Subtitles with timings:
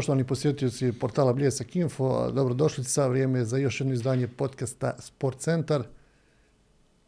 [0.00, 5.82] Poštovani posjetioci portala Bljesak Info, dobrodošlica, vrijeme je za još jedno izdanje podcasta Sport Centar.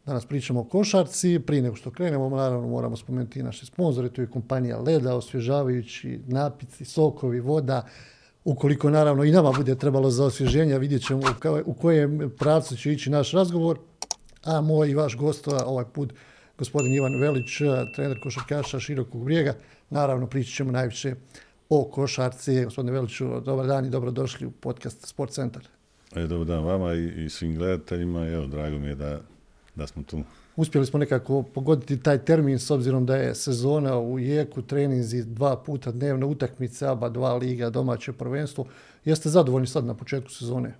[0.05, 4.21] Danas pričamo o košarci, prije nego što krenemo, naravno moramo spomenuti i naše sponzore, tu
[4.21, 7.87] je kompanija Leda, osvježavajući napici, sokovi, voda,
[8.43, 11.21] ukoliko naravno i nama bude trebalo za osvježenje, vidjet ćemo
[11.65, 13.79] u kojem pravcu će ići naš razgovor,
[14.43, 16.13] a moj i vaš gost ovaj put
[16.57, 17.57] gospodin Ivan Velić,
[17.95, 19.55] trener košarkaša Širokog brijega,
[19.89, 21.15] naravno pričat ćemo najviše
[21.69, 22.63] o košarci.
[22.63, 25.67] Gospodine Veliću, dobar dan i dobrodošli u podcast Sport Centar.
[26.15, 28.27] E, dobar dan vama i, i svim gledateljima.
[28.27, 29.19] Evo, drago mi je da,
[29.75, 30.23] da smo tu.
[30.55, 35.57] Uspjeli smo nekako pogoditi taj termin s obzirom da je sezona u jeku, treninzi dva
[35.57, 38.65] puta dnevno, utakmice, aba dva liga, domaće prvenstvo.
[39.05, 40.73] Jeste zadovoljni sad na početku sezone?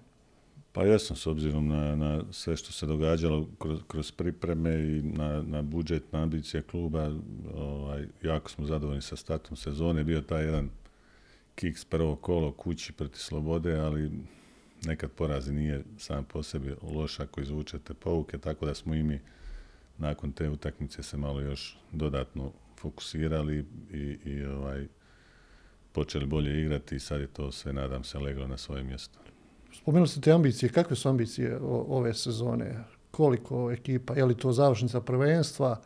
[0.73, 5.41] Pa jesam s obzirom na, na sve što se događalo kroz, kroz pripreme i na,
[5.41, 7.11] na budžet, na ambicije kluba.
[7.55, 10.03] Ovaj, jako smo zadovoljni sa startom sezone.
[10.03, 10.69] Bio taj jedan
[11.55, 14.11] kiks prvo kolo kući protiv Slobode, ali
[14.85, 19.19] nekad porazi nije sam po sebi loš ako izvučete pouke, tako da smo i mi
[19.97, 24.87] nakon te utakmice se malo još dodatno fokusirali i, i ovaj,
[25.91, 29.22] počeli bolje igrati i sad je to sve, nadam se, leglo na svoje mjesto.
[29.73, 32.83] Spomenuli ste te ambicije, kakve su ambicije ove sezone?
[33.11, 34.13] Koliko ekipa?
[34.13, 35.81] Je li to završnica prvenstva?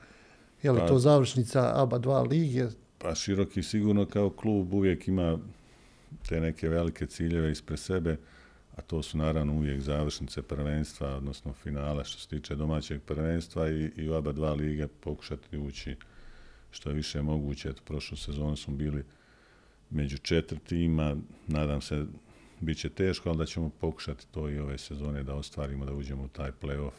[0.63, 2.65] Je li pa, to završnica ABA 2 lige?
[2.97, 5.37] Pa široki sigurno kao klub uvijek ima
[6.29, 8.17] te neke velike ciljeve ispred sebe,
[8.75, 13.91] a to su naravno uvijek završnice prvenstva, odnosno finala što se tiče domaćeg prvenstva i,
[13.95, 15.95] i u oba dva lige pokušati ući
[16.71, 17.69] što je više moguće.
[17.69, 19.03] Eto, prošlu sezonu smo bili
[19.89, 21.15] među četiri tima,
[21.47, 22.05] nadam se
[22.59, 26.23] bit će teško, ali da ćemo pokušati to i ove sezone da ostvarimo, da uđemo
[26.23, 26.91] u taj playoff.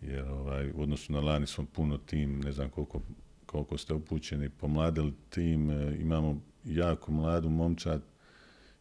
[0.00, 3.00] Jer ovaj, u odnosu na lani smo puno tim, ne znam koliko,
[3.46, 8.02] koliko ste upućeni, pomladili tim, e, imamo jako mladu momčad,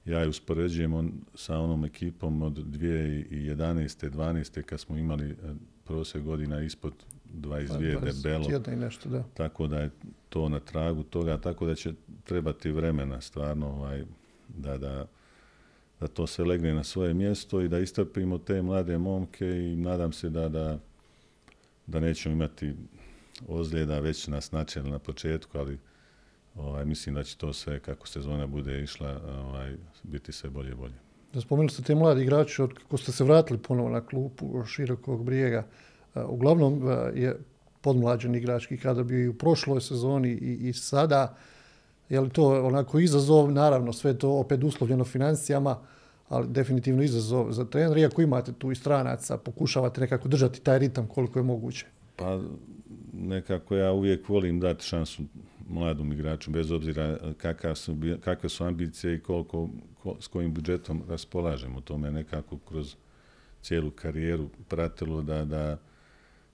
[0.06, 4.10] ja je uspoređujem on, sa onom ekipom od 2011.
[4.10, 4.62] 12.
[4.62, 5.36] kad smo imali e,
[5.84, 6.94] prosjek godina ispod
[7.34, 8.46] 22 pa, debelo.
[8.68, 9.24] I nešto, da.
[9.34, 9.90] Tako da je
[10.30, 11.94] to na tragu toga, tako da će
[12.24, 14.04] trebati vremena stvarno ovaj,
[14.48, 15.06] da, da,
[16.00, 20.14] da to se legne na svoje mjesto i da istrpimo te mlade momke i nadam
[20.14, 20.80] se da, da,
[21.88, 22.74] da nećemo imati
[23.48, 25.80] ozljeda, već nas načeli na početku, ali
[26.56, 30.76] ovaj, mislim da će to sve kako sezona bude išla ovaj, biti sve bolje i
[30.76, 30.96] bolje.
[31.34, 35.24] Da spomenuli ste te mladi igrači, od kako ste se vratili ponovo na klupu širokog
[35.24, 35.68] brijega,
[36.16, 36.82] uglavnom
[37.16, 37.40] je
[37.82, 41.38] podmlađen igrački kada bi i u prošloj sezoni i, i sada,
[42.10, 45.78] je li to onako izazov, naravno sve to opet uslovljeno financijama,
[46.30, 51.08] ali definitivno izazov za trener, iako imate tu i stranaca, pokušavate nekako držati taj ritam
[51.08, 51.86] koliko je moguće.
[52.16, 52.40] Pa
[53.14, 55.24] nekako ja uvijek volim dati šansu
[55.70, 59.70] mladom igraču, bez obzira kakva su, kakve su ambicije i koliko,
[60.04, 61.82] ko, s kojim budžetom raspolažemo.
[61.82, 62.96] To me nekako kroz
[63.62, 65.78] cijelu karijeru pratilo da, da,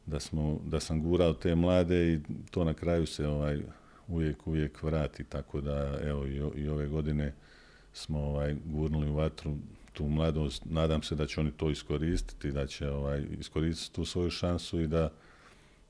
[0.05, 2.19] da, smo, da sam gurao te mlade i
[2.51, 3.59] to na kraju se ovaj
[4.07, 5.23] uvijek, uvijek vrati.
[5.23, 7.33] Tako da, evo, i, i ove godine
[7.93, 9.57] smo ovaj, gurnuli u vatru
[9.93, 10.63] tu mladost.
[10.66, 14.88] Nadam se da će oni to iskoristiti, da će ovaj, iskoristiti tu svoju šansu i
[14.88, 15.09] da,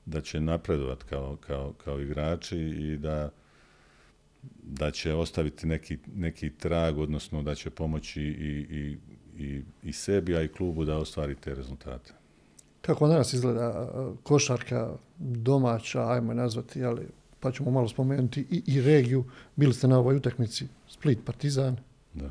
[0.06, 3.30] da će napredovati kao, kao, kao igrači i da,
[4.62, 8.98] da će ostaviti neki, neki trag, odnosno da će pomoći i, i,
[9.44, 12.12] i, i sebi, a i klubu da ostvari te rezultate.
[12.80, 13.88] Kako danas izgleda
[14.22, 17.06] košarka domaća, ajmo nazvati, ali
[17.40, 19.24] pa ćemo malo spomenuti i, i regiju.
[19.56, 21.76] Bili ste na ovoj utakmici Split Partizan.
[22.14, 22.30] Da.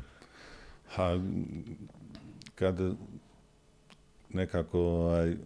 [0.88, 1.20] Ha,
[2.54, 2.80] kad
[4.30, 5.36] nekako ovaj,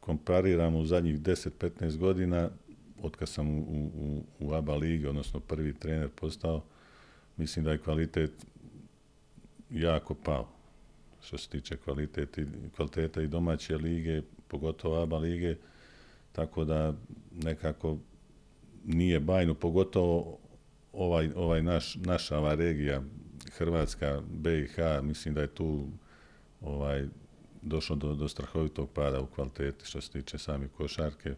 [0.00, 2.50] kompariramo u zadnjih 10-15 godina,
[3.02, 6.62] od kad sam u, u, u ABA ligi, odnosno prvi trener postao,
[7.36, 8.32] mislim da je kvalitet
[9.70, 10.48] jako pao.
[11.22, 12.46] Što se tiče kvaliteti,
[12.76, 15.56] kvaliteta i domaće lige, pogotovo ABA lige,
[16.32, 16.94] tako da
[17.32, 17.98] nekako
[18.86, 20.38] nije bajno, pogotovo
[20.92, 23.02] ovaj, ovaj naš, naša ova regija,
[23.52, 25.86] Hrvatska, BiH, mislim da je tu
[26.60, 27.06] ovaj,
[27.62, 31.34] došlo do, do strahovitog pada u kvaliteti što se tiče same košarke.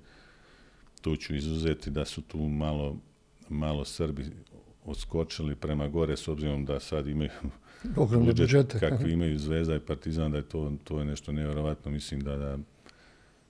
[1.00, 2.96] Tu ću izuzeti da su tu malo,
[3.48, 4.24] malo Srbi
[4.84, 7.30] odskočili prema gore s obzirom da sad imaju
[7.96, 12.20] ogromne budžete kakvi imaju Zvezda i Partizan da je to, to je nešto nevjerovatno mislim
[12.20, 12.58] da, da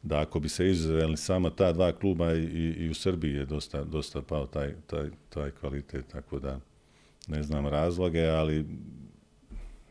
[0.02, 2.44] da ako bi se izuzeli samo ta dva kluba i,
[2.78, 6.60] i, u Srbiji je dosta, dosta pao taj, taj, taj kvalitet, tako da
[7.28, 8.66] ne znam razloge, ali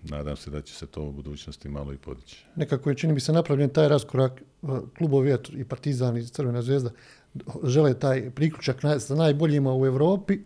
[0.04, 2.46] nadam se da će se to u budućnosti malo i podići.
[2.56, 4.42] Nekako je, čini mi se, napravljen taj raskorak
[4.98, 6.90] klubovi i Partizan i Crvena zvezda
[7.64, 10.40] žele taj priključak sa najboljima u Europi,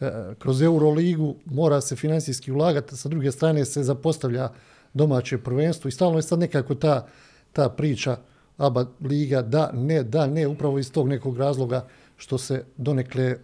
[0.00, 4.48] e, kroz Euroligu, mora se financijski ulagati, sa druge strane se zapostavlja
[4.94, 7.06] domaće prvenstvo i stalno je sad nekako ta,
[7.52, 8.16] ta priča
[8.56, 11.86] ABA liga da, ne, da, ne, upravo iz tog nekog razloga
[12.16, 13.36] što se donekle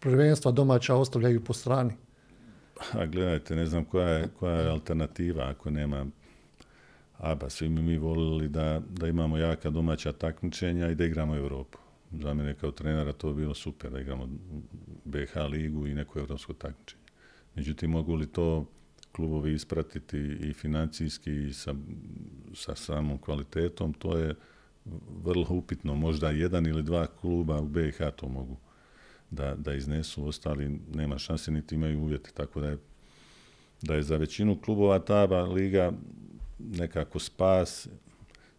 [0.00, 1.92] prvenstva domaća ostavljaju po strani.
[2.92, 6.06] A gledajte, ne znam koja je, koja je alternativa ako nema
[7.18, 7.50] ABA.
[7.50, 11.78] Svi bi mi volili da, da imamo jaka domaća takmičenja i da igramo Europu.
[12.12, 14.28] Za mene kao trenera to bi bilo super da igramo
[15.04, 17.02] BH ligu i neko europsko takmičenje.
[17.54, 18.66] Međutim, mogu li to
[19.12, 21.74] klubovi ispratiti i financijski i sa,
[22.54, 24.34] sa samom kvalitetom, to je
[25.24, 25.94] vrlo upitno.
[25.94, 28.56] Možda jedan ili dva kluba u BiH to mogu
[29.30, 32.78] da, da iznesu, ostali nema šanse niti imaju uvjete, tako da je,
[33.82, 35.92] da je za većinu klubova ta liga
[36.58, 37.88] nekako spas,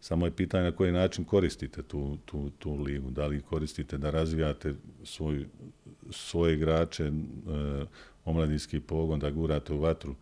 [0.00, 3.10] samo je pitanje na koji način koristite tu, tu, tu ligu.
[3.10, 4.74] Da li koristite da razvijate
[5.04, 5.46] svoj,
[6.10, 7.10] svoje igrače, e,
[8.24, 10.14] omladinski pogon, da gurate u vatru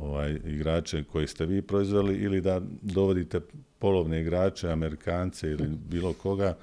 [0.00, 3.40] ovaj, igrače koje ste vi proizveli ili da dovodite
[3.78, 6.56] polovne igrače, Amerikance ili bilo koga,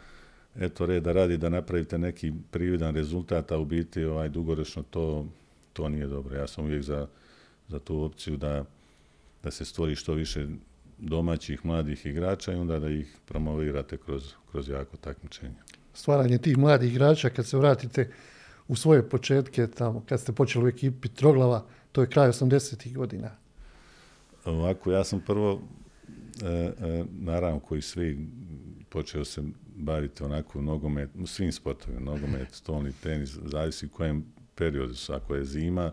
[0.55, 5.25] eto reda radi da napravite neki prividan rezultat, a u biti ovaj, dugoročno to,
[5.73, 6.37] to nije dobro.
[6.37, 7.07] Ja sam uvijek za,
[7.67, 8.65] za tu opciju da,
[9.43, 10.47] da se stvori što više
[10.97, 15.55] domaćih mladih igrača i onda da ih promovirate kroz, kroz jako takmičenje.
[15.93, 18.11] Stvaranje tih mladih igrača, kad se vratite
[18.67, 22.93] u svoje početke, tamo kad ste počeli u ekipi Troglava, to je kraj 80.
[22.93, 23.31] godina.
[24.45, 25.61] Ovako, ja sam prvo,
[26.43, 28.27] e, e, naravno koji svi,
[28.89, 29.41] počeo se
[29.75, 34.25] baviti onako nogomet, svim sportovima, nogomet, stolni tenis, zavisi u kojem
[34.55, 35.91] periodu su, ako je zima,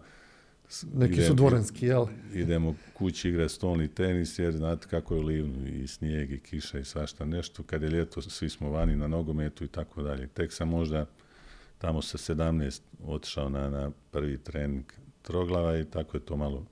[0.95, 2.07] neki idem, su dvoranski, jel?
[2.35, 6.79] Idemo kući igrati stolni tenis, jer znate kako je u Livnu, i snijeg, i kiša,
[6.79, 7.63] i svašta nešto.
[7.63, 10.27] Kad je ljeto, svi smo vani na nogometu i tako dalje.
[10.27, 11.07] Tek sam možda
[11.79, 14.85] tamo sa 17 otišao na, na prvi trening
[15.23, 16.65] troglava i tako je to malo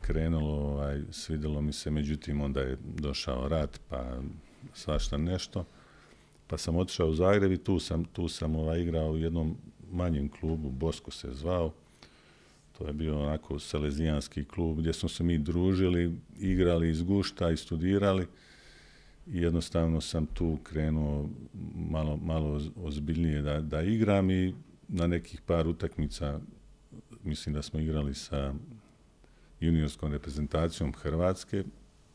[0.00, 4.20] krenulo, ovaj, svidjelo mi se, međutim onda je došao rat, pa
[4.74, 5.64] svašta nešto.
[6.46, 9.56] Pa sam otišao u Zagreb i tu sam, tu sam ovaj, igrao u jednom
[9.90, 11.72] manjem klubu, Bosko se zvao.
[12.78, 17.56] To je bio onako selezijanski klub gdje smo se mi družili, igrali iz gušta i
[17.56, 18.26] studirali.
[19.26, 21.28] I jednostavno sam tu krenuo
[21.74, 24.54] malo, malo ozbiljnije da, da igram i
[24.88, 26.40] na nekih par utakmica
[27.22, 28.54] mislim da smo igrali sa
[29.60, 31.64] juniorskom reprezentacijom Hrvatske,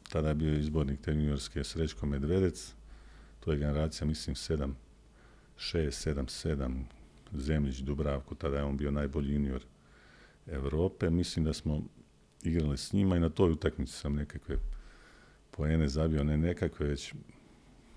[0.10, 2.74] tada je bio izbornik te juniorske Srećko Medvedec,
[3.40, 4.72] to je generacija, mislim, 7,
[5.58, 6.84] 6, 7, 7,
[7.34, 9.66] Zemljić, Dubravko, tada je on bio najbolji junior
[10.48, 11.10] Europe.
[11.10, 11.82] Mislim da smo
[12.44, 14.58] igrali s njima i na toj utakmici sam nekakve
[15.52, 17.14] poene zabio, ne nekakve, već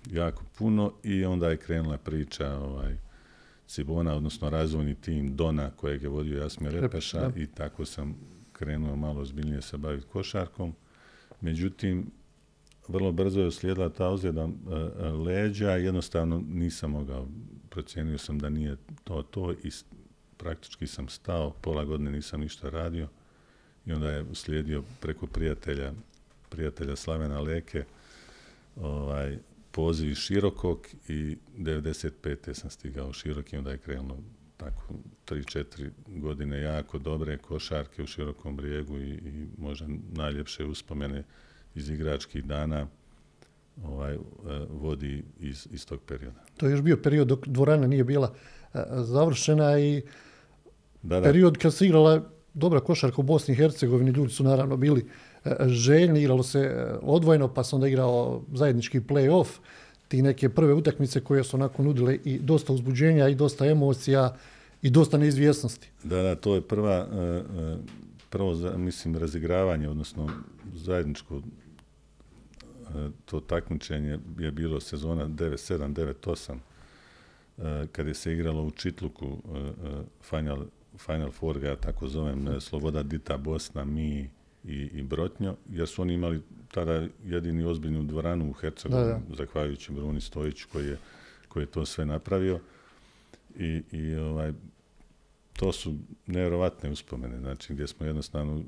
[0.05, 2.97] jako puno i onda je krenula priča ovaj,
[3.71, 8.15] Cibona, odnosno razvojni tim Dona kojeg je vodio Jasmir Repeša i tako sam
[8.53, 10.73] krenuo malo zbiljnije se baviti košarkom.
[11.41, 12.11] Međutim,
[12.87, 17.27] vrlo brzo je uslijedila ta ozljeda e, e, leđa, jednostavno nisam mogao,
[17.69, 19.71] procijenio sam da nije to to i
[20.37, 23.07] praktički sam stao, pola godine nisam ništa radio
[23.85, 25.93] i onda je uslijedio preko prijatelja,
[26.49, 27.83] prijatelja Slavena Leke,
[28.75, 29.37] ovaj,
[29.71, 32.53] poziv iz Širokog i 95.
[32.53, 34.17] sam stigao u Široki, onda je krenulo
[34.57, 34.93] tako
[35.27, 41.23] 3-4 godine jako dobre košarke u Širokom brijegu i, i možda najljepše uspomene
[41.75, 42.87] iz igračkih dana
[43.83, 44.19] ovaj, e,
[44.69, 46.43] vodi iz, iz tog perioda.
[46.57, 48.33] To je još bio period dok dvorana nije bila
[48.73, 50.01] e, završena i
[51.09, 55.05] period kad se igrala dobra košarka u Bosni i Hercegovini, ljudi su naravno bili
[55.67, 59.47] željni, igralo se e, odvojeno, pa se onda igrao zajednički play-off,
[60.07, 64.35] ti neke prve utakmice koje su onako nudile i dosta uzbuđenja i dosta emocija
[64.81, 65.89] i dosta neizvjesnosti.
[66.03, 67.17] Da, da, to je prva, e,
[67.61, 67.77] e,
[68.29, 70.29] prvo, mislim, razigravanje, odnosno
[70.73, 71.41] zajedničko
[73.25, 76.15] to takmičenje je bilo sezona 9-7,
[77.57, 79.37] 9-8, kad je se igralo u Čitluku
[80.21, 80.65] Final,
[80.97, 84.29] Final Four, ja tako zovem, Sloboda Dita Bosna, mi,
[84.63, 86.41] i, i Brotnjo, jer su oni imali
[86.71, 90.97] tada jedini ozbiljnu dvoranu u Hercegovini, zahvaljujući Bruni Stojiću koji je,
[91.47, 92.59] koji je to sve napravio.
[93.55, 94.53] I, i ovaj,
[95.53, 95.95] to su
[96.27, 98.63] nevjerovatne uspomene, znači gdje smo jednostavno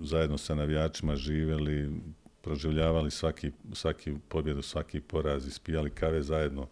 [0.00, 1.90] zajedno sa navijačima živjeli,
[2.40, 6.66] proživljavali svaki, svaki pobjedu, svaki poraz, ispijali kave zajedno.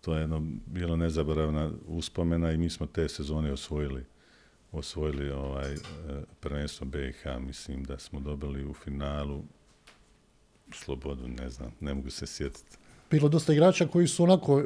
[0.00, 4.04] To je jedno bilo nezaboravna uspomena i mi smo te sezone osvojili
[4.74, 5.78] osvojili ovaj e,
[6.40, 9.42] prvenstvo BiH, mislim da smo dobili u finalu
[10.72, 12.76] slobodu, ne znam, ne mogu se sjetiti.
[13.10, 14.64] Bilo dosta igrača koji su onako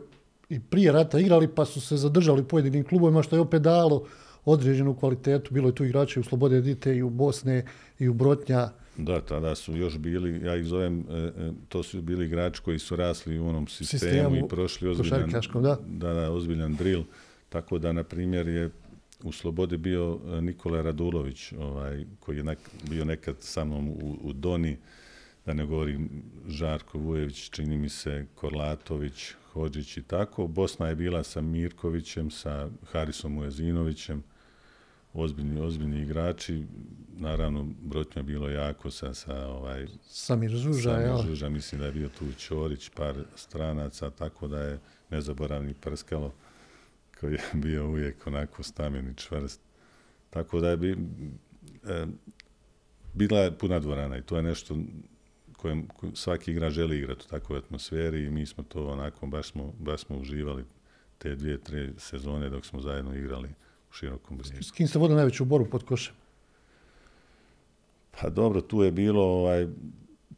[0.49, 4.07] i prije rata igrali pa su se zadržali u pojedinim klubovima što je opet dalo
[4.45, 7.65] određenu kvalitetu, bilo je tu igrača i u Slobode Dite i u Bosne
[7.99, 8.69] i u Brotnja.
[8.97, 12.79] Da, tada su još bili, ja ih zovem, e, e, to su bili igrači koji
[12.79, 15.77] su rasli u onom sistemu, Sistemu, i prošli ozbiljan, da.
[15.87, 17.05] da, da, ozbiljan drill.
[17.49, 18.71] Tako da, na primjer, je
[19.23, 24.19] u Slobodi bio e, Nikola Radulović, ovaj, koji je nek- bio nekad sa mnom u,
[24.23, 24.77] u Doni,
[25.47, 26.09] da ne govorim
[26.49, 30.47] Žarko Vujević, čini mi se Korlatović, Hođić i tako.
[30.47, 34.23] Bosna je bila sa Mirkovićem, sa Harisom Ujazinovićem,
[35.15, 36.65] ozbiljni, ozbiljni igrači.
[37.17, 41.27] Naravno, Brotnja je bilo jako sa, sa ovaj, Samir Žuža, Samir?
[41.27, 44.79] Žuža, mislim da je bio tu Ćorić, par stranaca, tako da je
[45.11, 46.33] nezaboravni Prskalo,
[47.21, 49.61] koji je bio uvijek onako stamen i čvrst.
[50.31, 50.91] Tako da je bi,
[51.89, 52.07] e,
[53.15, 54.77] bila je puna dvorana i to je nešto
[55.57, 59.51] kojem ko- svaki igrač želi igrati u takvoj atmosferi i mi smo to onako, baš
[59.51, 60.65] smo, baš smo uživali
[61.19, 63.49] te dvije, tri sezone dok smo zajedno igrali
[63.91, 64.63] u širokom brijegu.
[64.63, 66.15] S kim ste vodili najveću borbu pod košem?
[68.11, 69.67] Pa dobro, tu je bilo ovaj,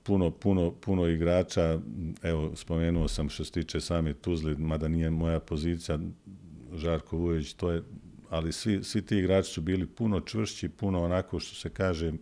[0.03, 1.81] puno, puno, puno igrača.
[2.23, 5.99] Evo, spomenuo sam što se tiče same Tuzli, mada nije moja pozicija,
[6.75, 7.83] Žarko Vujović, to je,
[8.31, 12.15] ali svi, svi ti igrači su bili puno čvršći, puno onako što se kaže e,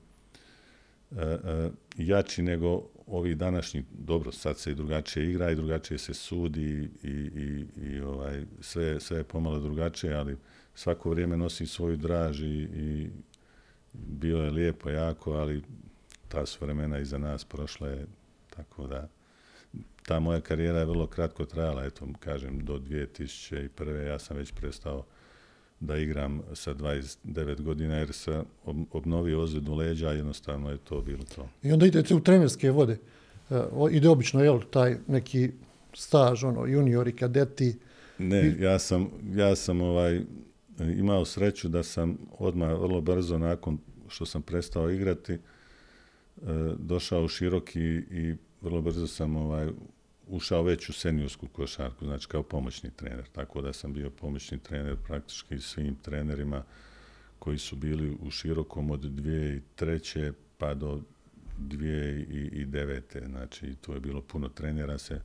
[1.17, 6.91] e, jači nego ovi današnji, dobro, sad se i drugačije igra i drugačije se sudi
[7.03, 10.37] i, i, i ovaj, sve, sve je pomalo drugačije, ali
[10.75, 13.11] svako vrijeme nosi svoju draž i, i
[13.93, 15.63] bilo je lijepo jako, ali
[16.29, 18.07] ta su vremena iza nas prošla je,
[18.51, 19.09] tako da
[20.09, 24.07] ta moja karijera je vrlo kratko trajala, eto, kažem, do 2001.
[24.07, 25.05] ja sam već prestao
[25.81, 31.25] da igram sa 29 godina jer sam ob- obnovio ozljedu leđa, jednostavno je to bilo
[31.37, 31.49] to.
[31.63, 32.99] I onda idete u trenerske vode.
[33.51, 35.51] E, ide obično, jel, taj neki
[35.95, 37.79] staž, ono, juniori, kadeti.
[38.19, 40.21] Ne, ja sam, ja sam ovaj,
[40.79, 45.39] imao sreću da sam odmah vrlo brzo nakon što sam prestao igrati e,
[46.79, 49.69] došao u široki i vrlo brzo sam ovaj,
[50.29, 53.29] ušao već u seniorsku košarku, znači kao pomoćni trener.
[53.33, 56.63] Tako da sam bio pomoćni trener praktički svim trenerima
[57.39, 60.33] koji su bili u širokom od 2003.
[60.59, 61.01] pa do
[61.61, 63.27] 2009.
[63.27, 65.21] Znači, tu je bilo puno trenera se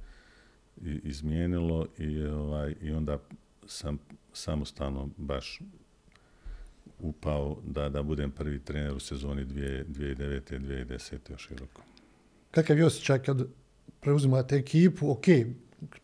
[0.81, 3.19] izmijenilo i, ovaj, i onda
[3.65, 3.99] sam
[4.33, 5.59] samostalno baš
[6.99, 10.59] upao da, da budem prvi trener u sezoni 2 2009.
[10.59, 11.33] 2010.
[11.33, 11.83] u širokom.
[12.51, 13.47] Kakav je osjećaj kad
[14.03, 15.11] preuzimate ekipu?
[15.11, 15.25] Ok,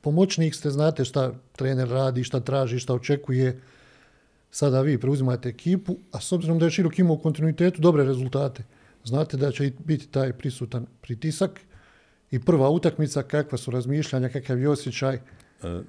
[0.01, 3.59] pomoćnik ste, znate šta trener radi, šta traži, šta očekuje.
[4.51, 8.63] Sada vi preuzimate ekipu, a s obzirom da je širok imao u kontinuitetu dobre rezultate,
[9.03, 11.59] znate da će biti taj prisutan pritisak
[12.31, 15.15] i prva utakmica, kakva su razmišljanja, kakav je osjećaj.
[15.15, 15.19] E,
[15.67, 15.81] e,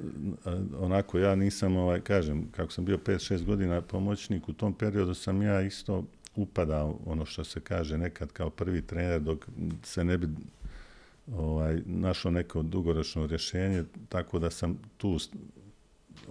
[0.79, 5.43] onako ja nisam, ovaj, kažem, kako sam bio 5-6 godina pomoćnik, u tom periodu sam
[5.43, 6.05] ja isto
[6.37, 9.49] upadao, ono što se kaže nekad kao prvi trener, dok
[9.83, 10.29] se ne bi
[11.37, 15.19] ovaj, našlo neko dugoročno rješenje, tako da sam tu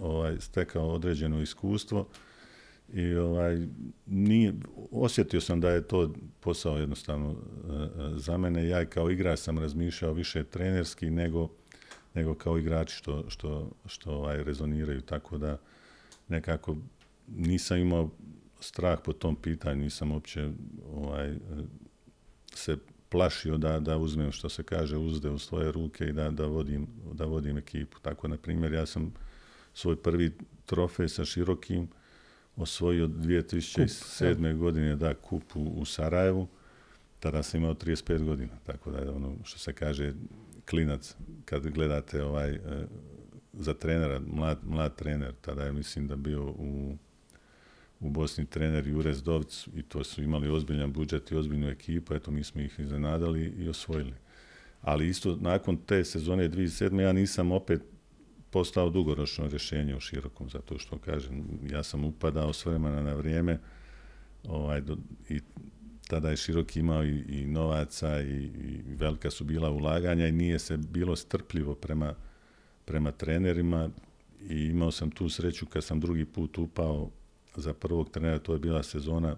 [0.00, 2.08] ovaj, stekao određeno iskustvo
[2.92, 3.66] i ovaj,
[4.06, 4.54] nije,
[4.90, 8.68] osjetio sam da je to posao jednostavno e, e, za mene.
[8.68, 11.48] Ja kao igrač sam razmišljao više trenerski nego
[12.14, 15.58] nego kao igrači što, što, što ovaj, rezoniraju, tako da
[16.28, 16.76] nekako
[17.28, 18.10] nisam imao
[18.60, 20.50] strah po tom pitanju, nisam uopće
[20.92, 21.36] ovaj, eh,
[22.54, 22.76] se
[23.10, 26.86] plašio da, da uzmem, što se kaže, uzde u svoje ruke i da, da, vodim,
[27.12, 27.98] da vodim ekipu.
[28.02, 29.14] Tako, na primjer, ja sam
[29.74, 30.32] svoj prvi
[30.66, 31.88] trofej sa Širokim
[32.56, 34.56] osvojio 2007.
[34.56, 36.48] godine, da, kup u, u Sarajevu,
[37.20, 40.12] tada sam imao 35 godina, tako da je ono što se kaže
[40.70, 41.14] klinac
[41.44, 42.60] kad gledate ovaj e,
[43.52, 46.96] za trenera, mlad, mlad trener, tada je mislim da bio u,
[48.00, 52.30] u Bosni trener Jure Zdovc i to su imali ozbiljan budžet i ozbiljnu ekipu, eto
[52.30, 54.14] mi smo ih iznenadali i osvojili.
[54.82, 57.00] Ali isto nakon te sezone 2007.
[57.00, 57.82] ja nisam opet
[58.50, 63.58] postao dugoročno rješenje u širokom, zato što kažem, ja sam upadao s vremena na vrijeme
[64.48, 64.96] ovaj, do,
[65.28, 65.40] i
[66.08, 70.58] tada je široki imao i, i novaca i, i velika su bila ulaganja i nije
[70.58, 72.14] se bilo strpljivo prema,
[72.84, 73.90] prema trenerima
[74.48, 77.10] i imao sam tu sreću kad sam drugi put upao
[77.56, 79.36] za prvog trenera, to je bila sezona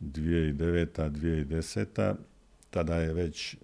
[0.00, 1.10] 2009.
[1.10, 2.14] 2010.
[2.70, 3.56] Tada je već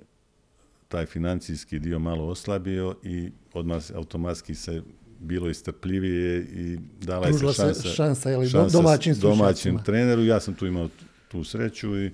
[0.89, 4.83] taj financijski dio malo oslabio i odmah automatski se
[5.19, 9.79] bilo istrpljivije i dala je se Pružila se šansa, šansa, je li, šansa domaćim domaćim
[9.85, 10.25] treneru.
[10.25, 10.89] Ja sam tu imao
[11.29, 12.11] tu sreću i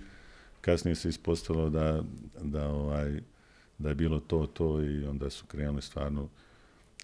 [0.60, 2.02] kasnije se ispostavilo da,
[2.42, 3.20] da, ovaj,
[3.78, 6.28] da je bilo to, to i onda su krenuli stvarno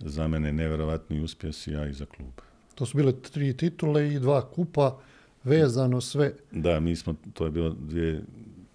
[0.00, 2.32] za mene neverovatni uspjesi, a i za klub.
[2.74, 4.98] To su bile tri titule i dva kupa.
[5.44, 6.32] vezano sve.
[6.50, 7.76] Da, mi smo, to je bilo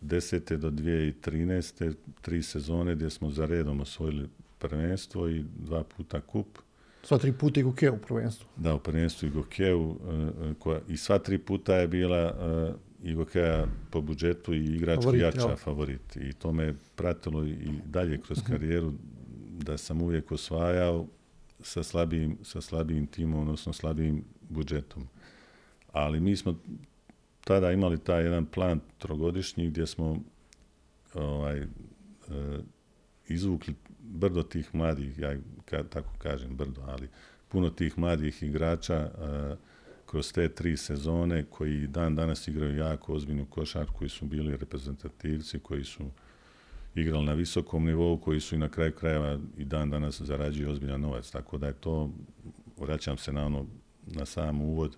[0.01, 0.57] 2010.
[0.57, 1.93] do 2013.
[2.21, 6.47] tri sezone gdje smo za redom osvojili prvenstvo i dva puta kup.
[7.03, 8.47] Sva tri puta i Gokeju u prvenstvu.
[8.55, 9.95] Da, u prvenstvu i Gokeju.
[10.59, 12.35] koja, I sva tri puta je bila
[13.03, 16.15] i Gokeja po budžetu i igrački favorit, jača favorit.
[16.15, 18.93] I to me pratilo i dalje kroz karijeru
[19.49, 21.07] da sam uvijek osvajao
[21.65, 25.07] sa slabijim, sa slabijim timom, odnosno slabijim budžetom.
[25.91, 26.59] Ali mi smo
[27.43, 30.19] tada imali taj jedan plan trogodišnji gdje smo
[31.13, 31.67] ovaj, e,
[33.27, 35.37] izvukli brdo tih mladih, ja
[35.89, 37.09] tako kažem brdo, ali
[37.47, 39.09] puno tih mladih igrača e,
[40.05, 45.59] kroz te tri sezone koji dan danas igraju jako ozbiljnu košarku, koji su bili reprezentativci,
[45.59, 46.11] koji su
[46.95, 51.01] igrali na visokom nivou, koji su i na kraju krajeva i dan danas zarađuju ozbiljan
[51.01, 51.31] novac.
[51.31, 52.09] Tako da je to,
[52.77, 53.65] vraćam se na ono,
[54.07, 54.97] na sam uvod,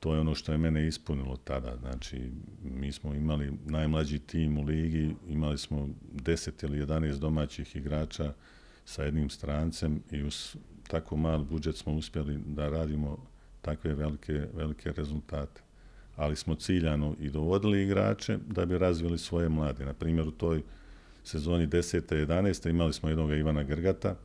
[0.00, 1.76] to je ono što je mene ispunilo tada.
[1.76, 2.30] Znači,
[2.62, 8.32] mi smo imali najmlađi tim u ligi, imali smo 10 ili 11 domaćih igrača
[8.84, 10.56] sa jednim strancem i uz
[10.88, 13.18] tako mal budžet smo uspjeli da radimo
[13.62, 15.62] takve velike, velike rezultate.
[16.16, 19.84] Ali smo ciljano i dovodili igrače da bi razvili svoje mlade.
[19.84, 20.62] Na primjer, u toj
[21.24, 22.26] sezoni 10.
[22.26, 22.70] 11.
[22.70, 24.16] imali smo jednog Ivana Grgata,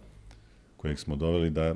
[0.77, 1.75] kojeg smo doveli da,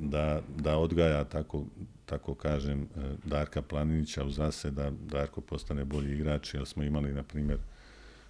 [0.00, 1.64] da, da odgaja, tako,
[2.06, 2.86] tako kažem, e,
[3.24, 7.58] Darka Planinića u zase, da Darko postane bolji igrač, jer smo imali, na primjer,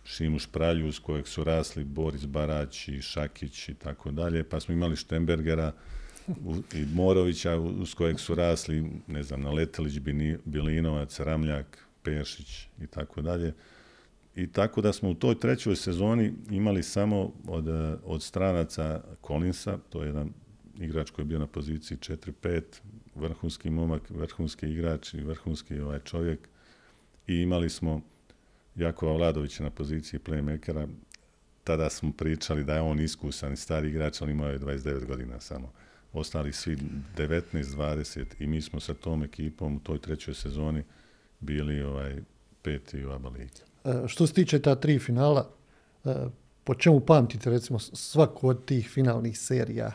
[0.04, 4.74] Šimu Špralju, uz kojeg su rasli Boris Barać i Šakić i tako dalje, pa smo
[4.74, 5.72] imali Štembergera
[6.74, 9.98] i Morovića, uz kojeg su rasli, ne znam, Naletelić,
[10.44, 13.54] Bilinovac, Ramljak, Pešić i tako dalje
[14.38, 19.78] i tako da smo u toj trećoj sezoni imali samo od, eh, od stranaca Collinsa,
[19.88, 20.32] to je jedan
[20.80, 22.62] igrač koji je bio na poziciji 4-5,
[23.14, 26.48] vrhunski momak, vrhunski igrač i vrhunski ovaj čovjek.
[27.26, 28.00] I imali smo
[28.76, 30.88] Jakova Vladovića na poziciji playmakera.
[31.64, 35.40] Tada smo pričali da je on iskusan i stari igrač, ali imao je 29 godina
[35.40, 35.72] samo.
[36.12, 36.78] Ostali svi
[37.16, 40.82] 19-20 i mi smo sa tom ekipom u toj trećoj sezoni
[41.40, 42.16] bili ovaj
[42.62, 43.30] peti u ABA
[44.06, 45.50] što se tiče ta tri finala,
[46.04, 46.14] e,
[46.64, 49.92] po čemu pamtite recimo svaku od tih finalnih serija?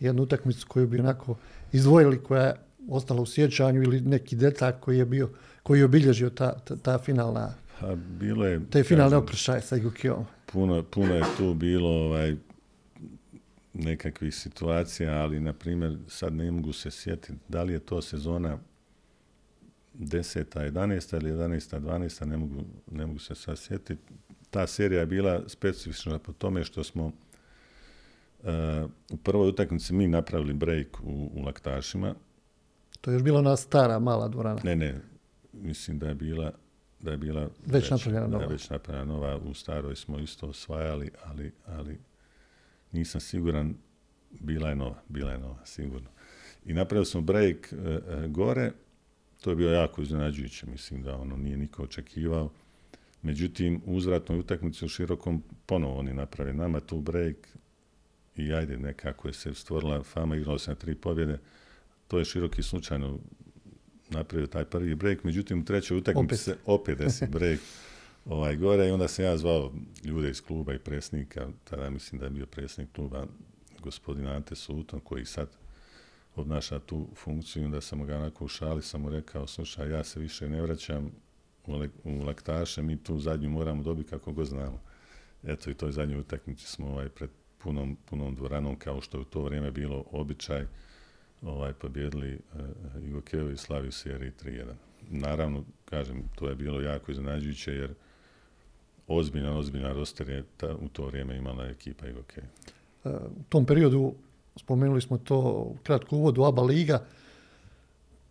[0.00, 1.36] Jednu utakmicu koju bi onako
[1.72, 2.54] izdvojili koja je
[2.88, 5.30] ostala u sjećanju ili neki detalj koji je bio,
[5.62, 10.24] koji je obilježio ta, ta, finalna pa, bilo je, te finalne okršaje sa Igukijom.
[10.52, 12.36] Puno, puno je tu bilo ovaj,
[13.74, 18.58] nekakvih situacija, ali na primjer sad ne mogu se sjetiti da li je to sezona
[19.98, 20.44] 10.
[20.70, 21.16] 11.
[21.16, 21.80] ili 11.
[21.80, 22.24] 12.
[22.24, 24.02] ne mogu, ne mogu se sad sjetiti.
[24.50, 27.10] Ta serija je bila specifična po tome što smo uh,
[29.10, 32.14] u prvoj utakmici mi napravili break u, u Laktašima.
[33.00, 34.60] To je još bila ona stara mala dvorana.
[34.64, 35.00] Ne, ne,
[35.52, 36.52] mislim da je bila
[37.00, 38.46] da je bila već, već napravljena nova.
[38.46, 41.98] Već napravljena nova, u staroj smo isto osvajali, ali, ali
[42.92, 43.74] nisam siguran,
[44.30, 46.08] bila je nova, bila je nova, sigurno.
[46.64, 48.72] I napravili smo break uh, gore,
[49.40, 52.50] to je bio jako iznenađujuće, mislim da ono nije niko očekivao.
[53.22, 57.36] Međutim, u uzvratnoj utakmici u širokom ponovo oni naprave nama tu break
[58.36, 61.38] i ajde nekako je se stvorila fama, igralo se na tri pobjede.
[62.08, 63.18] To je široki slučajno
[64.10, 67.60] napravio taj prvi break, međutim u trećoj utakmici se opet desi break
[68.24, 69.72] ovaj, gore i onda sam ja zvao
[70.04, 73.26] ljude iz kluba i presnika, tada mislim da je bio presnik kluba
[73.80, 75.48] gospodin Ante Suton koji sad
[76.38, 80.20] obnaša tu funkciju, onda sam ga onako u šali, sam mu rekao, slušaj, ja se
[80.20, 81.10] više ne vraćam
[81.66, 81.72] u,
[82.04, 84.80] u laktaše, mi tu zadnju moramo dobiti kako god znamo.
[85.44, 89.24] Eto i toj zadnjoj utakmici smo ovaj, pred punom, punom dvoranom, kao što je u
[89.24, 90.66] to vrijeme bilo običaj,
[91.42, 94.64] ovaj, pobjedili uh, Igo Keo i Slavi u seriji 3-1.
[95.10, 97.94] Naravno, kažem, to je bilo jako iznenađujuće, jer
[99.06, 102.44] ozbiljan, ozbiljan roster je ta, u to vrijeme imala ekipa Igo Keo.
[103.04, 104.14] U tom periodu
[104.58, 107.04] spomenuli smo to kratko uvodu, ABA liga,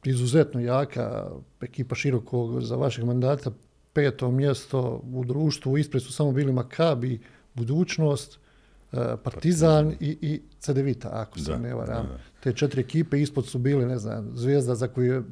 [0.03, 3.51] izuzetno jaka ekipa širokog za vašeg mandata,
[3.93, 7.19] peto mjesto u društvu, ispred su samo bili Makabi,
[7.53, 8.39] Budućnost,
[8.93, 12.07] e, Partizan i, i Cedevita, ako se ne varam.
[12.43, 15.23] Te četiri ekipe ispod su bili, ne znam, Zvijezda za koju je,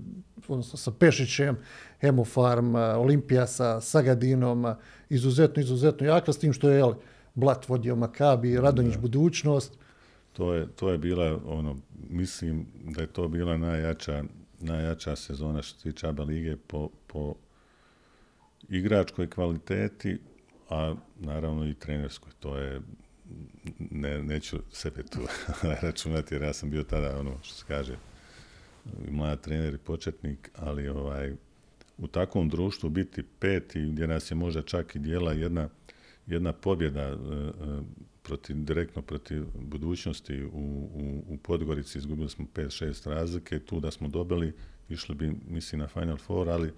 [0.48, 1.58] odnosno sa Pešićem,
[2.02, 4.66] Hemofarm, Olimpija sa Sagadinom,
[5.10, 6.84] izuzetno, izuzetno jaka, s tim što je
[7.36, 9.78] Blat vodio Makabi, Radonjić budućnost,
[10.38, 11.78] to je, to je bila, ono,
[12.10, 14.24] mislim da je to bila najjača,
[14.60, 17.36] najjača sezona što se tiče ABA lige po, po
[18.70, 20.20] igračkoj kvaliteti,
[20.70, 22.32] a naravno i trenerskoj.
[22.40, 22.82] To je,
[23.80, 25.20] ne, neću sebe tu
[25.82, 27.98] računati jer ja sam bio tada, ono što se kaže,
[29.12, 31.34] mlad trener i početnik, ali ovaj,
[31.98, 35.70] u takvom društvu biti peti, gdje nas je možda čak i dijela jedna,
[36.28, 37.16] jedna pobjeda e, e,
[38.26, 44.08] protiv, direktno protiv budućnosti u, u, u Podgorici, izgubili smo 5-6 razlike, tu da smo
[44.08, 44.54] dobili,
[44.90, 46.74] išli bi, mislim, na Final Four, ali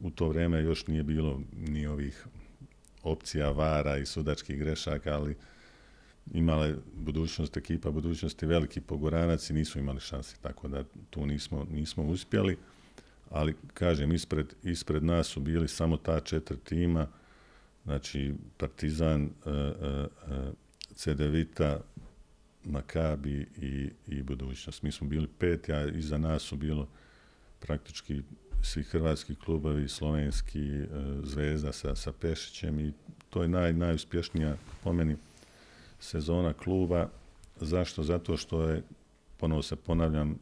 [0.00, 2.26] u to vrijeme još nije bilo ni ovih
[3.02, 5.36] opcija vara i sudačkih grešaka, ali
[6.32, 11.66] imala je budućnost, ekipa budućnosti veliki pogoranac i nisu imali šanse, tako da tu nismo,
[11.70, 12.56] nismo uspjeli.
[13.30, 17.06] Ali, kažem, ispred, ispred nas su bili samo ta četiri tima,
[17.84, 20.54] znači Partizan, uh, uh,
[21.00, 21.80] Cedevita,
[22.64, 24.82] Makabi i, i budućnost.
[24.82, 26.88] Mi smo bili peti, a iza nas su bilo
[27.60, 28.22] praktički
[28.62, 30.86] svi hrvatski klubovi, slovenski, uh,
[31.24, 32.92] Zvezda sa, sa Pešićem i
[33.30, 35.16] to je naj, najuspješnija po meni
[36.00, 37.08] sezona kluba.
[37.60, 38.02] Zašto?
[38.02, 38.82] Zato što je,
[39.36, 40.38] ponovo se ponavljam,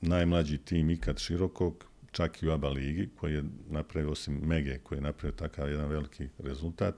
[0.00, 4.98] najmlađi tim ikad širokog, čak i u ABA ligi, koji je napravio, osim Mege, koji
[4.98, 6.94] je napravio takav jedan veliki rezultat.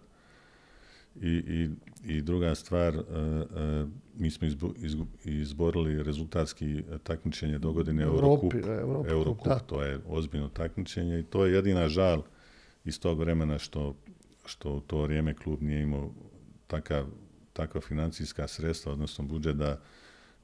[1.23, 1.71] I, i,
[2.05, 8.55] i druga stvar, uh, uh, mi smo izgu, izborili rezultatski takmičenje do godine Eurocup.
[8.55, 9.59] Eurocup, Eurocup da.
[9.59, 12.23] to je ozbiljno takmičenje i to je jedina žal
[12.85, 13.97] iz tog vremena što,
[14.45, 16.13] što u to vrijeme klub nije imao
[16.67, 17.07] takav
[17.57, 19.81] takva financijska sredstva, odnosno budžet da,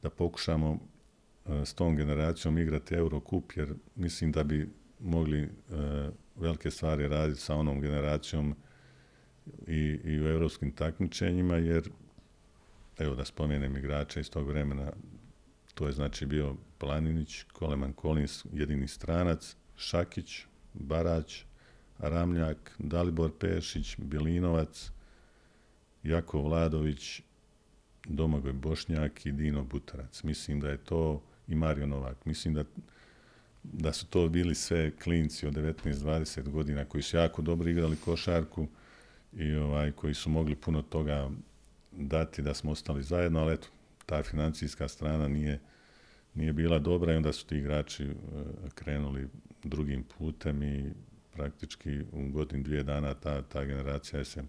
[0.03, 0.79] da pokušamo
[1.47, 4.69] s tom generacijom igrati Eurocup, jer mislim da bi
[5.01, 5.49] mogli
[6.37, 8.55] velike stvari raditi sa onom generacijom
[9.67, 11.91] i, i u evropskim takmičenjima, jer
[12.99, 14.93] evo da spomenem igrača iz tog vremena,
[15.75, 21.45] to je znači bio Planinić, Koleman Kolins, jedini stranac, Šakić, Barać,
[21.99, 24.91] Ramljak, Dalibor Pešić, Bilinovac,
[26.03, 27.23] Jako Vladović,
[28.09, 30.23] Domagoj Bošnjak i Dino Butarac.
[30.23, 32.25] Mislim da je to i Mario Novak.
[32.25, 32.65] Mislim da,
[33.63, 38.69] da su to bili sve klinci od 19-20 godina koji su jako dobro igrali košarku
[39.37, 41.31] i ovaj koji su mogli puno toga
[41.93, 43.69] dati da smo ostali zajedno, ali eto,
[44.07, 45.61] ta financijska strana nije,
[46.35, 48.15] nije bila dobra i onda su ti igrači uh,
[48.75, 49.29] krenuli
[49.65, 50.93] drugim putem i
[51.33, 54.43] praktički u godin dvije dana ta, ta generacija se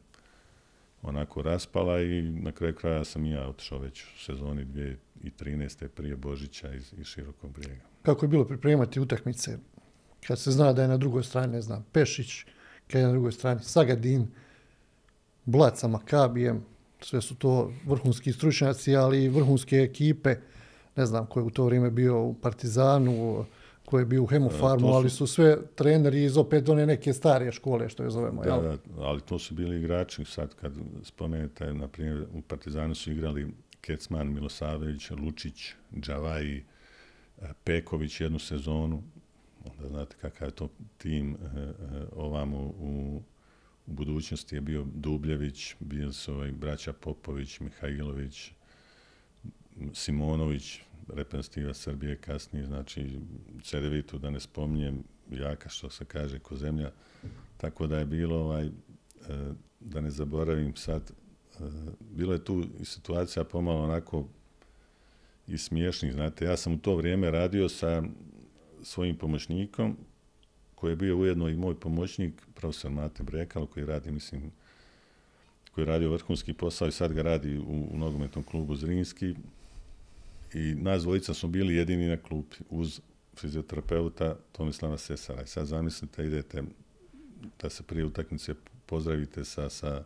[1.01, 4.65] onako raspala i na kraju kraja sam i ja otišao već u sezoni
[5.23, 5.87] 2013.
[5.87, 7.81] prije Božića iz, iz Širokog brijega.
[8.01, 9.57] Kako je bilo pripremati utakmice
[10.27, 12.45] kad se zna da je na drugoj strani, ne znam, Pešić,
[12.87, 14.27] kad je na drugoj strani Sagadin,
[15.45, 16.65] Blac sa Makabijem,
[17.01, 20.35] sve su to vrhunski stručnjaci, ali i vrhunske ekipe,
[20.95, 23.45] ne znam ko je u to vrijeme bio u Partizanu,
[23.85, 24.93] ko je bio u Hemofarmu, su...
[24.93, 28.43] ali su sve treneri iz opet one neke starije škole, što je zovemo.
[28.43, 28.61] Da, jel?
[28.61, 33.53] da, ali to su bili igrači, sad kad spomenete, na primjer, u Partizanu su igrali
[33.81, 36.63] Kecman, Milosavljević, Lučić, Džavaji,
[37.63, 39.03] Peković jednu sezonu,
[39.65, 41.37] onda znate kakav je to tim
[42.15, 43.21] ovamo u,
[43.87, 48.51] u budućnosti je bio Dubljević, bili su ovaj braća Popović, Mihajlović,
[49.93, 53.19] Simonović, reprezentativa Srbije kasnije, znači
[53.63, 56.91] Cedevitu, da ne spominjem, jaka što se kaže ko zemlja,
[57.57, 58.71] tako da je bilo ovaj, e,
[59.79, 61.63] da ne zaboravim sad, e,
[61.99, 64.27] bilo je tu situacija pomalo onako
[65.47, 68.03] i smiješnih, znate, ja sam u to vrijeme radio sa
[68.83, 69.97] svojim pomoćnikom,
[70.83, 74.51] koji je bio ujedno i moj pomoćnik, profesor Mate Brekalo, koji radi, mislim,
[75.71, 79.35] koji je radio vrhunski posao i sad ga radi u, u nogometnom klubu Zrinski,
[80.53, 83.01] i nas dvojica smo bili jedini na klupi uz
[83.35, 85.41] fizioterapeuta Tomislava Sesara.
[85.43, 86.63] I sad zamislite, idete
[87.61, 88.53] da se prije utakmice
[88.85, 90.03] pozdravite sa, sa,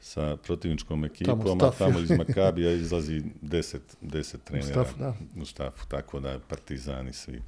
[0.00, 5.14] sa protivničkom ekipom, tamo a tamo iz Makabija izlazi deset, deset trenera u stafu, da.
[5.84, 7.42] u tako da partizani svi.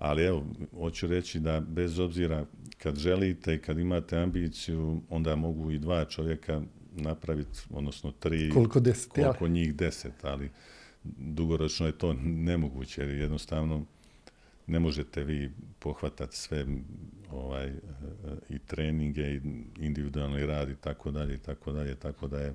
[0.00, 2.44] Ali evo, hoću reći da bez obzira
[2.78, 6.62] kad želite i kad imate ambiciju, onda mogu i dva čovjeka
[6.96, 9.50] napraviti, odnosno tri, koliko, deset, koliko ja.
[9.50, 10.50] njih deset, ali
[11.04, 13.84] dugoročno je to nemoguće jer jednostavno
[14.66, 16.66] ne možete vi pohvatati sve
[17.30, 17.72] ovaj
[18.48, 19.40] i treninge i
[19.78, 22.54] individualni rad i tako dalje i tako dalje tako da je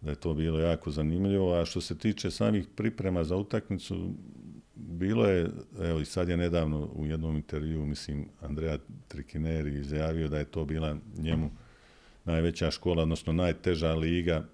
[0.00, 4.14] da je to bilo jako zanimljivo a što se tiče samih priprema za utakmicu
[4.74, 10.38] bilo je evo i sad je nedavno u jednom intervjuu mislim Andrea Trikineri izjavio da
[10.38, 11.50] je to bila njemu
[12.24, 14.44] najveća škola odnosno najteža liga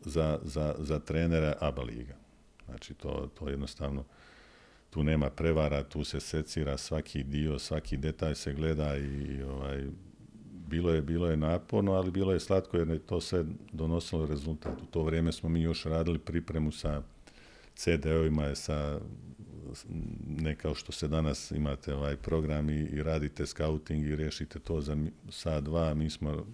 [0.00, 2.14] za, za, za trenere ABA liga.
[2.64, 4.04] Znači, to, to jednostavno,
[4.90, 9.86] tu nema prevara, tu se secira svaki dio, svaki detalj se gleda i ovaj,
[10.68, 14.82] bilo je, bilo je naporno, ali bilo je slatko jer je to sve donosilo rezultat.
[14.82, 17.02] U to vrijeme smo mi još radili pripremu sa
[17.80, 19.00] CD-ovima, sa
[20.26, 24.80] ne kao što se danas imate ovaj program i, i radite scouting i riješite to
[24.80, 24.96] za
[25.28, 25.94] sat, dva.
[25.94, 26.46] Mi smo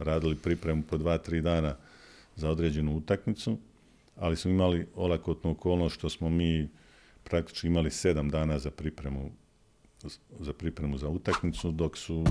[0.00, 1.76] radili pripremu po dva, tri dana
[2.36, 3.58] za određenu utakmicu,
[4.16, 6.68] ali smo imali olakotnu okolnost što smo mi
[7.24, 9.30] praktički imali sedam dana za pripremu
[10.40, 12.24] za pripremu za utakmicu, dok su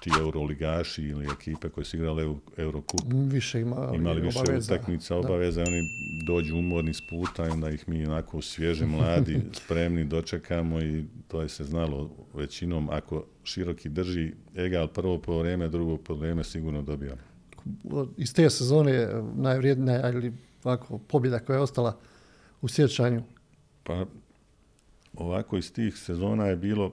[0.00, 4.74] ti euroligaši ili ekipe koje su igrale Eurocup više ima, imali više obaveza.
[4.74, 5.82] utakmica, obaveza, oni
[6.26, 11.42] dođu umorni s puta i onda ih mi onako svježe mladi, spremni dočekamo i to
[11.42, 16.82] je se znalo većinom, ako široki drži egal prvo po vrijeme, drugo po vrijeme sigurno
[16.82, 17.20] dobijamo.
[18.16, 20.32] Iz te sezone najvrijednija ili
[20.64, 21.98] ovako pobjeda koja je ostala
[22.60, 23.22] u sjećanju?
[23.82, 24.06] Pa
[25.14, 26.92] ovako iz tih sezona je bilo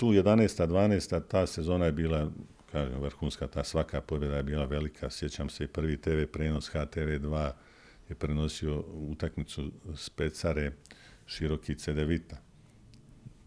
[0.00, 0.66] tu 11.
[0.66, 1.20] 12.
[1.28, 2.30] ta sezona je bila
[2.72, 5.10] kažem, vrhunska, ta svaka pobjeda je bila velika.
[5.10, 7.50] Sjećam se i prvi TV prenos HTV2
[8.08, 10.72] je prenosio utakmicu Specare
[11.26, 12.36] široki Cedevita.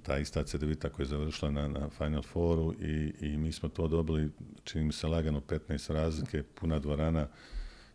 [0.03, 3.87] Ta ista Cedevita koja je završila na, na Final Fouru i, i mi smo to
[3.87, 4.29] dobili,
[4.63, 7.27] čini mi se lagano 15 razlike, puna dvorana.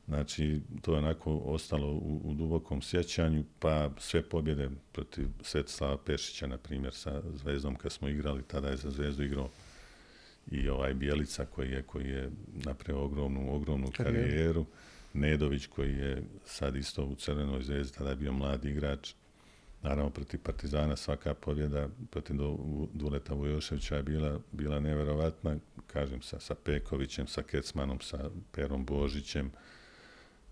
[0.08, 6.46] Znači, to je onako ostalo u, u dubokom sjećanju, pa sve pobjede protiv Svetislava Pešića,
[6.46, 9.48] na primjer, sa Zvezdom kad smo igrali, tada je za Zvezdu igrao
[10.50, 12.30] i ovaj Bijelica koji je, koji je
[12.64, 14.28] napravio ogromnu, ogromnu karijeru.
[14.28, 14.66] karijeru.
[15.14, 19.14] Nedović koji je sad isto u Crvenoj zvezdi, tada je bio mladi igrač.
[19.82, 22.36] Naravno, protiv Partizana svaka pobjeda protiv
[22.92, 29.52] Duleta Vujoševića je bila, bila neverovatna, kažem, sa, sa Pekovićem, sa Kecmanom, sa Perom Božićem,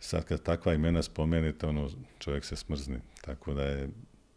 [0.00, 2.98] sad kad takva imena spomenete, ono, čovjek se smrzni.
[3.20, 3.88] Tako da je,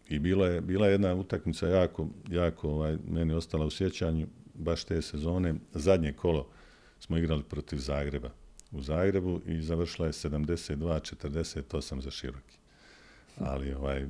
[0.09, 4.83] i bila je, bila je jedna utakmica jako, jako ovaj, meni ostala u sjećanju, baš
[4.83, 5.55] te sezone.
[5.73, 6.47] Zadnje kolo
[6.99, 8.29] smo igrali protiv Zagreba
[8.71, 12.57] u Zagrebu i završila je 72-48 za široki.
[13.39, 14.05] Ali ovaj,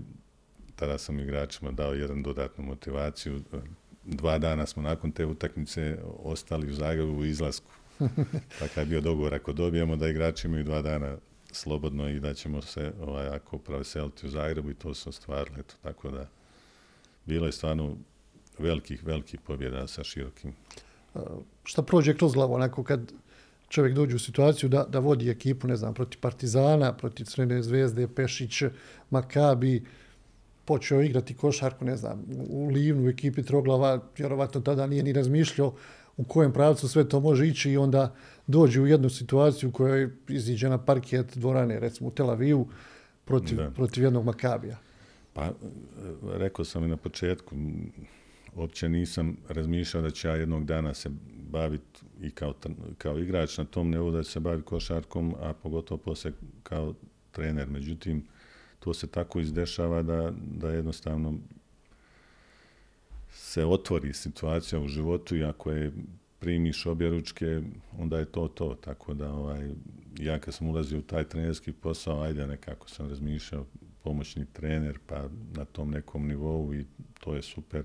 [0.76, 3.42] tada sam igračima dao jedan dodatnu motivaciju.
[4.04, 7.72] Dva dana smo nakon te utakmice ostali u Zagrebu u izlasku.
[8.60, 11.18] Takav je bio dogovor, ako dobijemo da igrači imaju dva dana
[11.52, 15.58] slobodno i da ćemo se ovaj, ako proveseliti u Zagrebu i to se ostvarilo.
[15.60, 16.28] Eto, tako da
[17.26, 17.96] bilo je stvarno
[18.58, 20.54] velikih, velikih pobjeda sa širokim.
[21.64, 23.12] šta prođe kroz glavu onako kad
[23.70, 28.08] čovjek dođe u situaciju da, da vodi ekipu, ne znam, protiv Partizana, protiv Crvene zvezde,
[28.08, 28.64] Pešić,
[29.10, 29.86] Makabi,
[30.66, 35.74] počeo igrati košarku, ne znam, u Livnu, u ekipi Troglava, vjerovatno tada nije ni razmišljao
[36.18, 38.16] u kojem pravcu sve to može ići i onda
[38.50, 42.68] dođe u jednu situaciju u kojoj iziđe na parket dvorane, recimo u Tel Avivu,
[43.26, 44.78] protiv, protiv jednog Makabija.
[45.34, 45.52] Pa,
[46.24, 47.56] rekao sam i na početku,
[48.56, 51.10] uopće nisam razmišljao da će ja jednog dana se
[51.52, 52.54] baviti i kao,
[52.98, 56.34] kao igrač na tom nivou da se baviti košarkom, a pogotovo poslije
[56.64, 56.94] kao
[57.32, 57.70] trener.
[57.70, 58.26] Međutim,
[58.80, 61.34] to se tako izdešava da, da jednostavno
[63.32, 65.92] se otvori situacija u životu i ako je
[66.40, 67.62] primiš obje ručke,
[67.98, 68.76] onda je to to.
[68.76, 69.70] Tako da ovaj,
[70.20, 73.66] ja kad sam ulazio u taj trenerski posao, ajde nekako sam razmišljao
[74.04, 76.86] pomoćni trener, pa na tom nekom nivou i
[77.20, 77.84] to je super.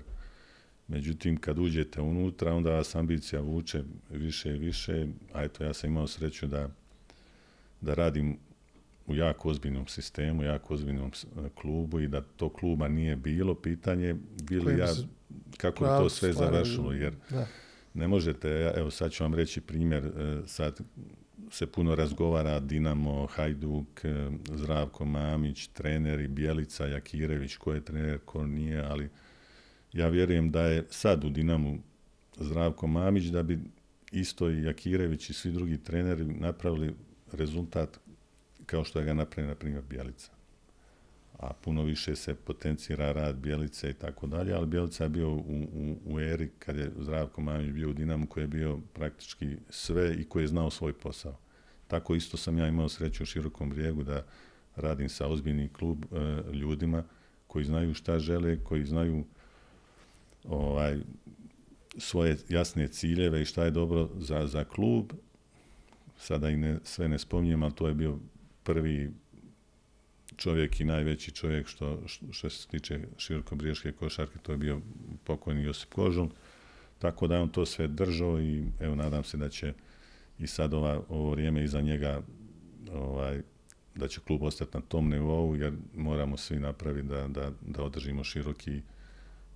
[0.87, 5.89] Međutim, kad uđete unutra, onda vas ambicija vuče više i više, a eto, ja sam
[5.89, 6.69] imao sreću da,
[7.81, 8.37] da radim
[9.07, 11.11] u jako ozbiljnom sistemu, jako ozbiljnom
[11.55, 14.15] klubu i da to kluba nije bilo, pitanje
[14.49, 14.87] bili ja,
[15.57, 17.47] kako bi to sve završilo, jer da
[17.95, 20.79] ne možete, evo sad ću vam reći primjer, e, sad
[21.51, 28.45] se puno razgovara Dinamo, Hajduk, e, Zdravko Mamić, treneri Bjelica, Jakirević, ko je trener, ko
[28.45, 29.09] nije, ali
[29.93, 31.79] ja vjerujem da je sad u Dinamu
[32.37, 33.59] Zdravko Mamić, da bi
[34.11, 36.93] isto i Jakirević i svi drugi treneri napravili
[37.31, 37.99] rezultat
[38.65, 40.34] kao što je ga napravio, na primjer, Bjelica
[41.39, 45.39] a puno više se potencira rad Bjelice i tako dalje, ali Bjelica je bio u,
[45.73, 50.15] u, u eri kad je Zdravko Mamić bio u Dinamu koji je bio praktički sve
[50.15, 51.37] i koji je znao svoj posao.
[51.87, 54.25] Tako isto sam ja imao sreću u širokom brijegu da
[54.75, 56.17] radim sa ozbiljnim klub e,
[56.53, 57.03] ljudima
[57.47, 59.25] koji znaju šta žele, koji znaju
[60.43, 60.97] ovaj,
[61.97, 65.11] svoje jasne ciljeve i šta je dobro za, za klub.
[66.17, 68.19] Sada i ne, sve ne spominjem, ali to je bio
[68.63, 69.11] prvi
[70.37, 74.81] čovjek i najveći čovjek što, što se tiče širokobriješke košarke, to je bio
[75.23, 76.29] pokojni Josip Kožul.
[76.99, 79.73] Tako da je on to sve držao i evo nadam se da će
[80.39, 82.21] i sad ova, ovo vrijeme iza njega
[82.93, 83.41] ovaj,
[83.95, 88.23] da će klub ostati na tom nivou jer moramo svi napraviti da, da, da održimo
[88.23, 88.81] široki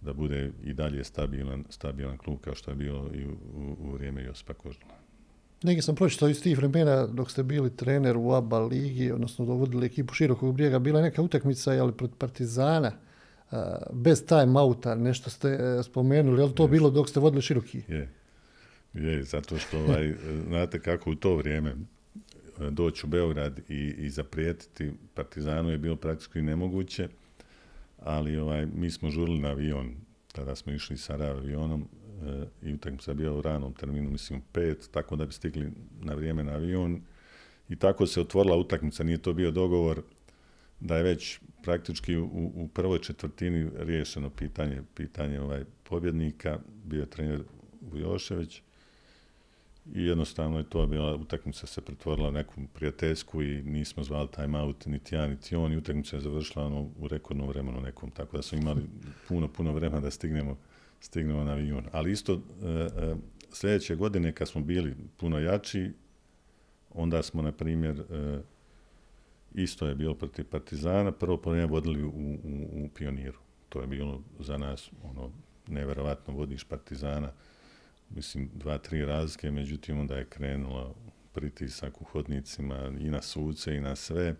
[0.02, 3.92] da bude i dalje stabilan, stabilan klub kao što je bio i u, u, u
[3.92, 4.99] vrijeme Josipa Kožula.
[5.64, 9.86] Neki sam pročitao iz tih vremena dok ste bili trener u ABA ligi, odnosno dovodili
[9.86, 12.92] ekipu širokog brijega, bila je neka utakmica ali protiv Partizana,
[13.94, 17.82] bez time outa, nešto ste e, spomenuli, je li to bilo dok ste vodili široki?
[17.88, 18.10] Je,
[18.94, 20.14] je, zato što ovaj,
[20.48, 21.76] znate kako u to vrijeme
[22.72, 27.08] doći u Beograd i, i zaprijetiti Partizanu je bilo praktički nemoguće,
[28.00, 29.96] ali ovaj, mi smo žurili na avion,
[30.32, 31.99] tada smo išli sa avionom e,
[32.64, 36.52] i utakmica bio u ranom terminu, mislim pet, tako da bi stigli na vrijeme na
[36.52, 37.02] avion.
[37.70, 40.02] I tako se otvorila utakmica, nije to bio dogovor
[40.80, 47.10] da je već praktički u, u prvoj četvrtini riješeno pitanje, pitanje ovaj pobjednika, bio je
[47.10, 47.44] trener
[47.82, 48.62] Vujošević
[49.94, 54.60] i jednostavno je to bila, utakmica se pretvorila u neku prijateljsku i nismo zvali time
[54.60, 55.74] out niti ja niti on.
[55.74, 58.82] I utakmica je završila ono, u rekordnom vremenu nekom, tako da smo imali
[59.28, 60.58] puno, puno vremena da stignemo,
[61.00, 61.86] stignemo na avion.
[61.92, 63.16] Ali isto e, e,
[63.52, 65.92] sljedeće godine kad smo bili puno jači,
[66.90, 68.40] onda smo, na primjer, e,
[69.54, 73.38] isto je bilo protiv Partizana, prvo vrijeme vodili u, u, u Pioniru.
[73.70, 75.32] To je bilo za nas ono,
[75.68, 77.32] neverovatno vodiš Partizana,
[78.10, 80.96] mislim, dva, tri razlike, međutim onda je krenulo
[81.34, 84.36] pritisak u hodnicima i na suce i na sve,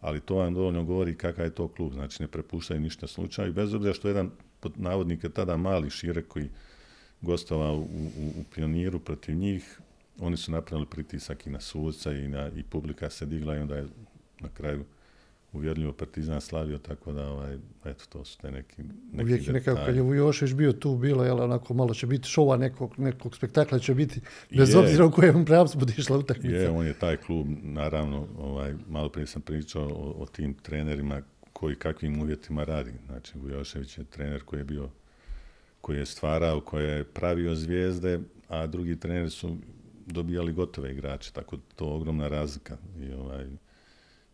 [0.00, 3.74] ali to vam dovoljno govori kakav je to klub, znači ne prepuštaju ništa slučaju, bez
[3.74, 4.30] obzira što jedan
[4.64, 6.48] pod navodnike tada mali šire koji
[7.20, 9.80] gostovao u, u, u pioniru protiv njih,
[10.20, 13.76] oni su napravili pritisak i na suca i, na, i publika se digla i onda
[13.76, 13.86] je
[14.40, 14.84] na kraju
[15.54, 19.80] uvjerljivo Partizan slavio, tako da, ovaj, eto, to su te neki, neki Uvijek je nekako,
[19.86, 23.78] kad je Vujošević bio tu, bilo, jel, onako, malo će biti šova nekog, nekog spektakla
[23.78, 24.20] će biti,
[24.56, 26.56] bez je, obzira u kojem pravcu bude išla utakmica.
[26.56, 31.22] Je, on je taj klub, naravno, ovaj, malo prije sam pričao o, o tim trenerima
[31.54, 32.92] koji kakvim uvjetima radi.
[33.06, 34.88] Znači, Vujošević je trener koji je bio,
[35.80, 39.56] koji je stvarao, koji je pravio zvijezde, a drugi treneri su
[40.06, 42.76] dobijali gotove igrače, tako to je ogromna razlika.
[43.00, 43.46] I, ovaj,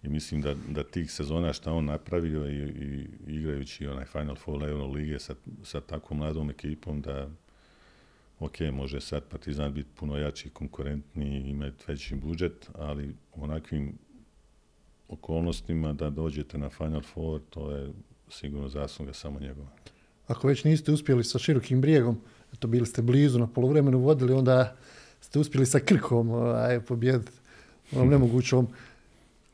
[0.02, 4.62] i mislim da, da tih sezona šta on napravio i, i igrajući onaj Final Four
[4.68, 7.28] Euro lige sa, sa tako mladom ekipom da
[8.38, 13.98] ok, može sad Partizan biti puno jači, konkurentniji, imati veći budžet, ali onakvim
[15.10, 17.92] okolnostima da dođete na Final Four, to je
[18.28, 19.68] sigurno zasluga samo njegova.
[20.26, 22.20] Ako već niste uspjeli sa širokim brijegom,
[22.58, 24.76] to bili ste blizu na polovremenu vodili, onda
[25.20, 27.32] ste uspjeli sa Krkom aj, pobjediti
[27.92, 28.68] onom nemogućom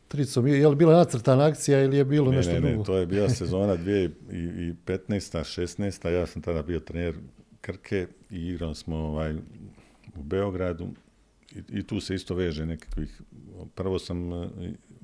[0.09, 0.47] tricom.
[0.47, 2.77] Je li bila nacrtana akcija ili je bilo ne, nešto ne, drugo?
[2.77, 4.75] Ne, to je bila sezona 2015.
[4.87, 6.09] 16.
[6.09, 7.15] Ja sam tada bio trener
[7.61, 9.35] Krke i igrali smo ovaj,
[10.17, 10.89] u Beogradu
[11.53, 13.23] i, i tu se isto veže nekakvih...
[13.75, 14.33] Prvo sam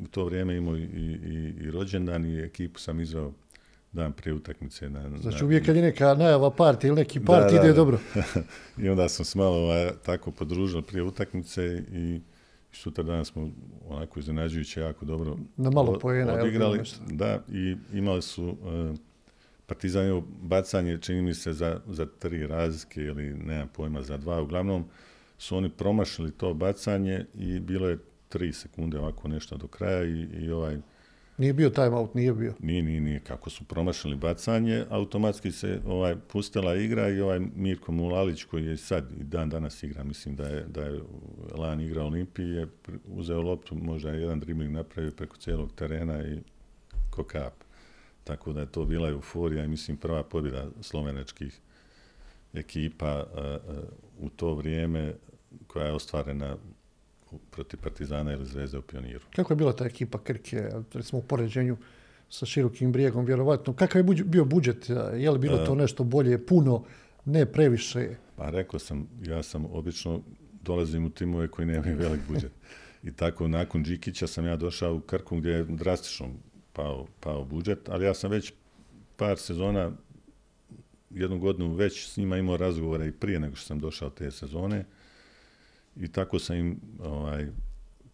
[0.04, 3.32] u to vrijeme imao i, i, i rođendan i ekipu sam izveo
[3.92, 4.90] dan prije utakmice.
[4.90, 7.74] Na, znači na, uvijek kad je neka najava partija ili neki part da, ide da,
[7.74, 7.98] dobro.
[8.82, 12.20] I onda smo se malo ovaj, tako podružili prije utakmice i
[12.72, 13.50] sutra dan smo
[13.88, 16.80] onako iznenađujuće jako dobro Na malo pojena, odigrali.
[17.10, 18.96] Da, i imali su uh,
[19.66, 24.42] Partizan je bacanje, čini mi se, za, za tri razlike ili nemam pojma, za dva.
[24.42, 24.84] Uglavnom
[25.38, 27.98] su oni promašili to bacanje i bilo je
[28.32, 30.78] tri sekunde ovako nešto do kraja i, i ovaj
[31.38, 32.54] Nije bio time out, nije bio.
[32.60, 33.20] Nije, nije, nije.
[33.20, 38.76] Kako su promašili bacanje, automatski se ovaj pustila igra i ovaj Mirko Mulalić koji je
[38.76, 41.00] sad i dan danas igra, mislim da je, da je
[41.54, 42.66] lan igra Olimpiji, je
[43.06, 46.38] uzeo loptu, možda je jedan dribling napravio preko cijelog terena i
[47.10, 47.54] ko kap.
[48.24, 51.60] Tako da je to bila euforija i mislim prva pobjeda slovenačkih
[52.54, 53.84] ekipa uh, uh,
[54.20, 55.14] u to vrijeme
[55.66, 56.56] koja je ostvarena
[57.50, 59.20] protiv Partizana ili Zvezde u Pioniru.
[59.36, 61.76] Kako je bila ta ekipa Krke, recimo u poređenju
[62.28, 63.72] sa širokim brijegom, vjerovatno?
[63.72, 64.90] Kakav je bio budžet?
[65.16, 66.84] Je li bilo to nešto bolje, puno,
[67.24, 68.08] ne previše?
[68.36, 70.20] Pa rekao sam, ja sam obično
[70.62, 72.52] dolazim u timove koji nemaju velik budžet.
[73.02, 76.28] I tako, nakon Džikića sam ja došao u Krku gdje je drastično
[76.72, 78.52] pao, pao budžet, ali ja sam već
[79.16, 79.92] par sezona,
[81.10, 84.84] jednu godinu već s njima imao razgovore i prije nego što sam došao te sezone.
[85.96, 87.46] I tako sam im ovaj,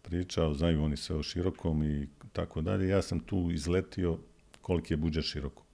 [0.01, 2.87] pričao, znaju oni sve o širokom i tako dalje.
[2.87, 4.17] Ja sam tu izletio
[4.61, 5.65] koliki je budžet širokog.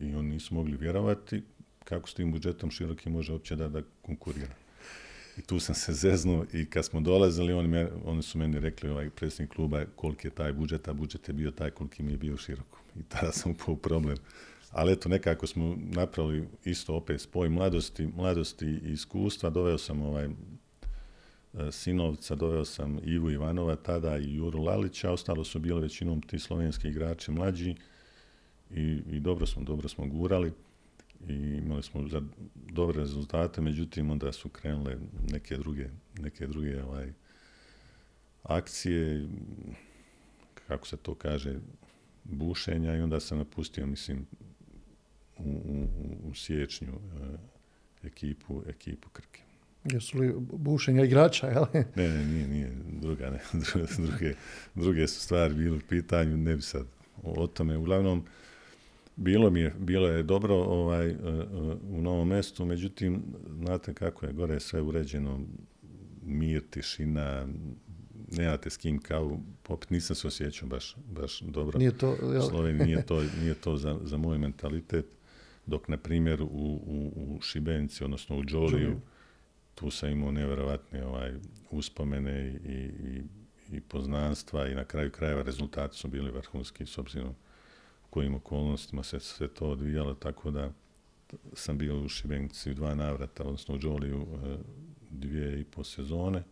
[0.00, 1.42] I oni nisu mogli vjerovati
[1.84, 4.54] kako s tim budžetom široki može uopće da, da konkurira.
[5.38, 8.90] I tu sam se zeznuo i kad smo dolazili, oni, me, oni su meni rekli,
[8.90, 12.18] ovaj predsjednik kluba, koliki je taj budžet, a budžet je bio taj koliki mi je
[12.18, 12.78] bio široko.
[12.96, 14.16] I tada sam upao u problem.
[14.70, 19.50] Ali eto, nekako smo napravili isto opet spoj mladosti, mladosti i iskustva.
[19.50, 20.28] Doveo sam ovaj
[21.70, 26.88] Sinovca, doveo sam Ivu Ivanova tada i Juru Lalića, ostalo su bili većinom ti slovenski
[26.88, 27.74] igrači mlađi
[28.70, 30.52] i, i dobro smo, dobro smo gurali
[31.28, 32.22] i imali smo za
[32.54, 34.96] dobre rezultate, međutim onda su krenule
[35.32, 35.88] neke druge,
[36.18, 37.12] neke druge ovaj,
[38.42, 39.28] akcije,
[40.68, 41.54] kako se to kaže,
[42.24, 44.26] bušenja i onda sam napustio, mislim,
[46.34, 46.92] siječnju
[48.02, 49.45] ekipu, ekipu Krke.
[49.92, 51.64] Jesu li bušenja igrača, jel?
[51.74, 52.72] Ne, ne, nije, nije.
[53.00, 53.40] Druga, ne.
[54.06, 54.34] Druge,
[54.74, 56.86] druge su stvari bile u pitanju, ne bi sad
[57.22, 57.76] o tome.
[57.76, 58.24] Uglavnom,
[59.16, 61.16] bilo mi je, bilo je dobro ovaj,
[61.90, 63.22] u novom mjestu, međutim,
[63.58, 65.40] znate kako je, gore sve uređeno,
[66.22, 67.46] mir, tišina,
[68.32, 71.78] nemate s kim kao popit, nisam se osjećao baš, baš dobro.
[71.78, 72.16] Nije to,
[72.48, 75.06] Sloveniji nije to, nije to za, za moj mentalitet,
[75.66, 79.00] dok na primjer u, u, u Šibenici, odnosno u Đoliju,
[79.76, 81.32] tu sam imao nevjerojatne ovaj,
[81.70, 83.22] uspomene i, i,
[83.76, 87.34] i poznanstva i na kraju krajeva rezultati su bili vrhunski s obzirom
[88.10, 90.70] kojim okolnostima se sve to odvijalo, tako da
[91.52, 94.56] sam bio u Šibenici dva navrata, odnosno u Đoliju e,
[95.10, 96.42] dvije i po sezone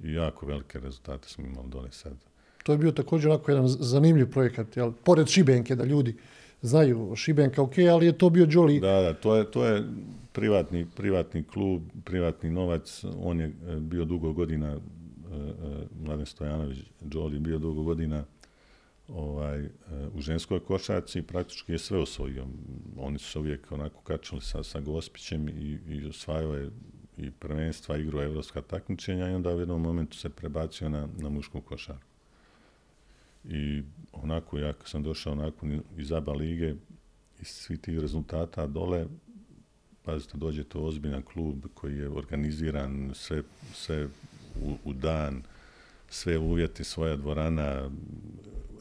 [0.00, 2.16] i jako velike rezultate smo imali dole sad.
[2.62, 4.92] To je bio također onako jedan zanimljiv projekat, jel?
[5.04, 6.16] pored Šibenke, da ljudi
[6.62, 8.80] znaju Šibenka, ok, ali je to bio Đoli.
[8.80, 9.84] Da, da, to je, to je
[10.32, 14.78] privatni, privatni klub, privatni novac, on je e, bio dugo godina, e,
[16.02, 18.24] Mladen Stojanović, Đoli bio dugo godina
[19.08, 19.68] ovaj,
[20.14, 22.46] u ženskoj košarci praktički je sve osvojio.
[22.98, 26.70] Oni su se uvijek onako kačali sa, sa Gospićem i, i osvajao je
[27.16, 31.60] i prvenstva, igru evropska takmičenja i onda u jednom momentu se prebacio na, na mušku
[31.60, 32.15] košarku.
[33.48, 33.82] I
[34.12, 35.66] onako, ja sam došao onako
[35.96, 36.74] iz ABA lige,
[37.40, 39.06] iz svih tih rezultata dole,
[40.02, 43.42] pazite, dođe to ozbiljan klub koji je organiziran sve,
[43.74, 44.08] sve
[44.62, 45.42] u, u dan,
[46.08, 47.90] sve uvjeti, svoja dvorana,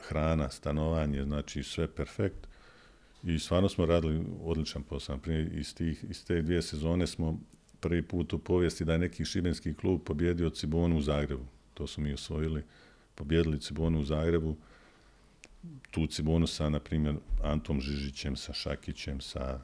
[0.02, 2.48] hrana, stanovanje, znači sve perfekt.
[3.24, 5.18] I stvarno smo radili odličan posao.
[5.18, 7.40] Prije iz, tih, iz te dvije sezone smo
[7.80, 11.46] prvi put u povijesti da je neki šibenski klub pobjedio Cibonu u Zagrebu.
[11.74, 12.64] To su mi osvojili.
[13.16, 14.56] Pobjedili Cibonu u Zagrebu.
[15.92, 19.60] Tu Cibonu sa, na primjer, Antom Žižićem, sa Šakićem, sa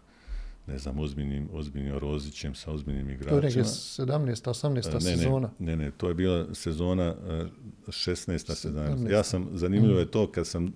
[0.68, 3.42] ne znam, ozbiljnim, ozbiljnim Rozićem, sa ozbiljnim igračima.
[3.42, 4.50] To je 17.
[4.50, 4.94] 18.
[4.94, 5.50] Ne, sezona.
[5.60, 7.16] Ne, ne, to je bila sezona
[7.88, 8.70] 16.
[8.70, 9.12] 17.
[9.12, 10.74] Ja sam, zanimljivo je to, kad sam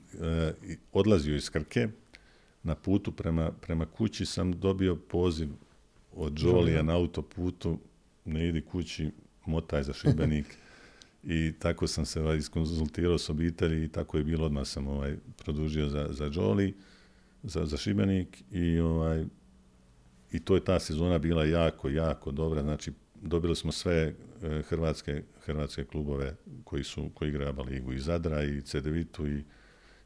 [0.94, 1.88] odlazio iz Krke,
[2.64, 5.50] na putu prema, prema kući sam dobio poziv
[6.16, 7.80] od Đolija na autoputu,
[8.26, 9.12] ne idi kući,
[9.46, 10.58] motaj za Šibenik.
[11.26, 15.16] I tako sam se ovaj, iskonzultirao s obitelji i tako je bilo, odmah sam ovaj,
[15.38, 16.74] produžio za, za Đoli,
[17.44, 19.26] za, za Šibenik i ovaj,
[20.32, 22.62] i to je ta sezona bila jako, jako dobra.
[22.62, 24.14] Znači, dobili smo sve
[24.44, 29.44] e, hrvatske, hrvatske klubove koji su koji igraju ligu i Zadra i Cedevitu i,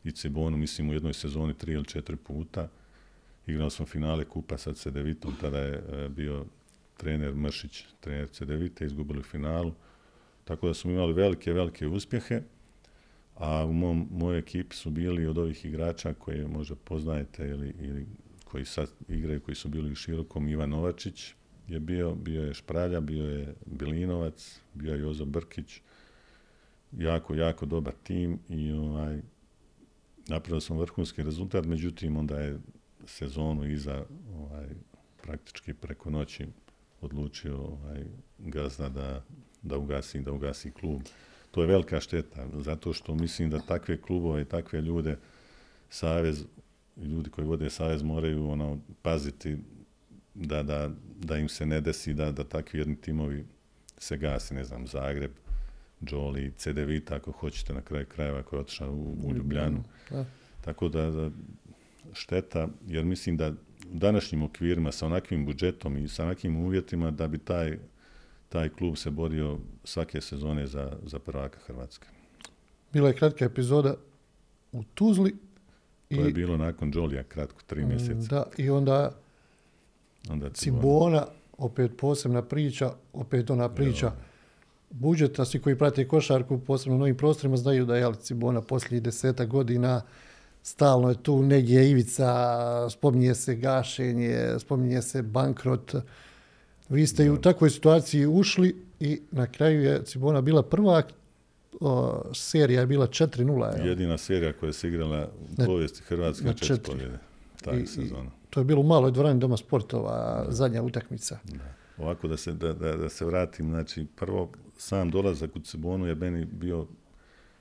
[0.04, 2.70] i Cibonu, mislim u jednoj sezoni tri ili četiri puta.
[3.48, 6.46] Igrali smo finale kupa sa Cedevitom, tada je e, bio
[6.98, 9.74] trener Mršić, trener Cedevite, izgubili finalu.
[10.50, 12.42] Tako da smo imali velike, velike uspjehe.
[13.36, 18.06] A u mom, mojoj ekipi su bili od ovih igrača koje možda poznajete ili, ili
[18.44, 21.34] koji sad igraju, koji su bili u širokom, Ivan Novačić
[21.68, 25.82] je bio, bio je Špralja, bio je Bilinovac, bio je Jozo Brkić,
[26.92, 29.22] jako, jako dobar tim i ovaj,
[30.28, 32.60] napravili smo vrhunski rezultat, međutim onda je
[33.06, 34.68] sezonu iza ovaj,
[35.22, 36.48] praktički preko noći
[37.02, 38.04] odlučio ovaj,
[38.38, 39.24] gazda da,
[39.62, 41.02] da ugasi, da ugasi klub.
[41.52, 45.18] To je velika šteta, zato što mislim da takve klubove i takve ljude
[45.90, 46.46] Savez,
[46.98, 49.58] ljudi koji vode Savez moraju ono, paziti
[50.34, 50.90] da, da,
[51.20, 53.46] da im se ne desi da, da takvi jedni timovi
[53.98, 55.32] se gasi, ne znam, Zagreb,
[56.00, 59.84] Đoli, CDV, ako hoćete na kraju krajeva koji je otišao u, u Ljubljanu.
[60.62, 61.30] Tako da, da
[62.14, 63.54] šteta, jer mislim da u
[63.94, 67.78] današnjim okvirima sa onakvim budžetom i sa onakvim uvjetima da bi taj,
[68.50, 72.08] taj klub se borio svake sezone za, za prvaka Hrvatske.
[72.94, 73.96] Bila je kratka epizoda
[74.72, 75.36] u Tuzli.
[76.10, 78.36] To i, je bilo nakon Đolija, kratko, tri mm, mjeseca.
[78.36, 79.12] Da, i onda,
[80.30, 81.26] onda Cibona,
[81.58, 84.12] opet posebna priča, opet ona priča
[84.90, 89.46] budžeta, svi koji prate košarku, posebno u novim prostorima, znaju da je Cibona posljednjih deseta
[89.46, 90.02] godina
[90.64, 95.96] stalno je tu negdje ivica, spominje se gašenje, spominje se bankrot.
[96.90, 101.04] Vi ste i u takvoj situaciji ušli i na kraju je Cibona bila prva,
[102.34, 103.86] serija je bila 4-0.
[103.86, 107.20] Jedina serija koja se igrala u povijesti Hrvatske na četiri pobjede.
[107.64, 108.32] Taj sezona.
[108.50, 111.40] To je bilo u maloj dvorani Doma sportova, zadnja utakmica.
[111.98, 116.16] Ovako da se, da, da, da se vratim, znači prvo sam dolazak u Cibonu je
[116.16, 116.88] meni bio,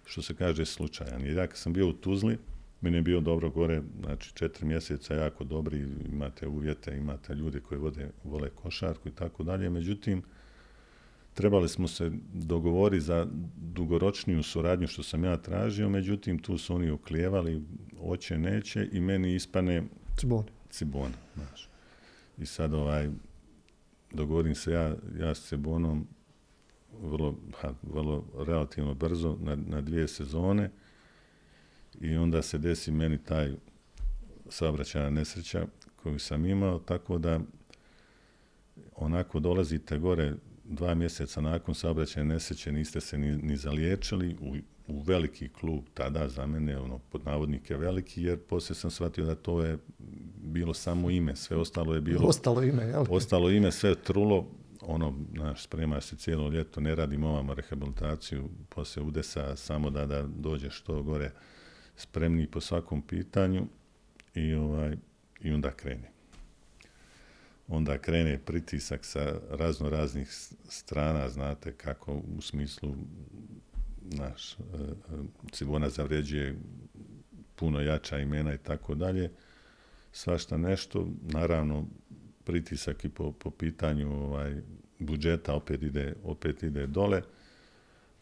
[0.04, 1.24] što se kaže, slučajan.
[1.24, 2.38] Jer ja kad sam bio u Tuzli,
[2.80, 7.80] meni je bio dobro gore, znači četiri mjeseca jako dobri, imate uvjete, imate ljude koji
[7.80, 9.70] vode, vole košarku i tako dalje.
[9.70, 10.22] Međutim,
[11.34, 13.26] trebali smo se dogovoriti za
[13.56, 17.62] dugoročniju suradnju što sam ja tražio, međutim tu su oni oklijevali,
[18.00, 19.82] oće, neće i meni ispane
[20.16, 20.48] Cibona.
[20.70, 21.68] Cibona, znaš.
[22.38, 23.10] I sad ovaj,
[24.12, 26.06] dogovorim se ja, ja s Cebonom
[27.02, 30.70] vrlo, ha, vrlo relativno brzo na, na dvije sezone
[32.00, 33.52] i onda se desi meni taj
[34.48, 37.40] saobraćajna nesreća koju sam imao, tako da
[38.96, 40.34] onako dolazite gore
[40.64, 44.56] dva mjeseca nakon saobraćajne nesreće, niste se ni, ni zaliječili u,
[44.88, 49.34] u veliki klub tada za mene, ono, pod navodnike veliki, jer poslije sam shvatio da
[49.34, 49.78] to je
[50.42, 52.26] bilo samo ime, sve ostalo je bilo...
[52.26, 53.04] Ostalo ime, jel?
[53.10, 54.46] Ostalo ime, sve trulo,
[54.80, 60.22] ono, znaš, sprema se cijelo ljeto, ne radimo ovamo rehabilitaciju poslije udesa, samo da, da
[60.22, 61.30] dođe što gore
[61.98, 63.66] spremni po svakom pitanju
[64.34, 64.96] i, ovaj,
[65.40, 66.10] i onda krene.
[67.68, 70.28] Onda krene pritisak sa razno raznih
[70.68, 72.94] strana, znate kako u smislu
[74.02, 74.62] naš, e, e,
[75.52, 76.56] Cibona zavređuje
[77.56, 79.30] puno jača imena i tako dalje,
[80.12, 81.86] svašta nešto, naravno
[82.44, 84.56] pritisak i po, po pitanju ovaj,
[84.98, 87.22] budžeta opet ide, opet ide dole,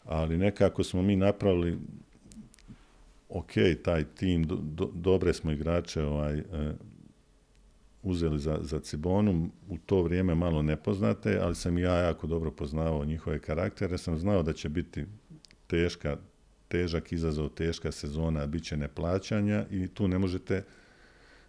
[0.03, 1.79] ali nekako smo mi napravili
[3.29, 3.51] ok,
[3.83, 6.43] taj tim, do, do, dobre smo igrače ovaj, e,
[8.03, 13.05] uzeli za, za Cibonu, u to vrijeme malo nepoznate, ali sam ja jako dobro poznavao
[13.05, 15.05] njihove karaktere, sam znao da će biti
[15.67, 16.17] teška,
[16.67, 20.63] težak izazov, teška sezona, bit će neplaćanja i tu ne možete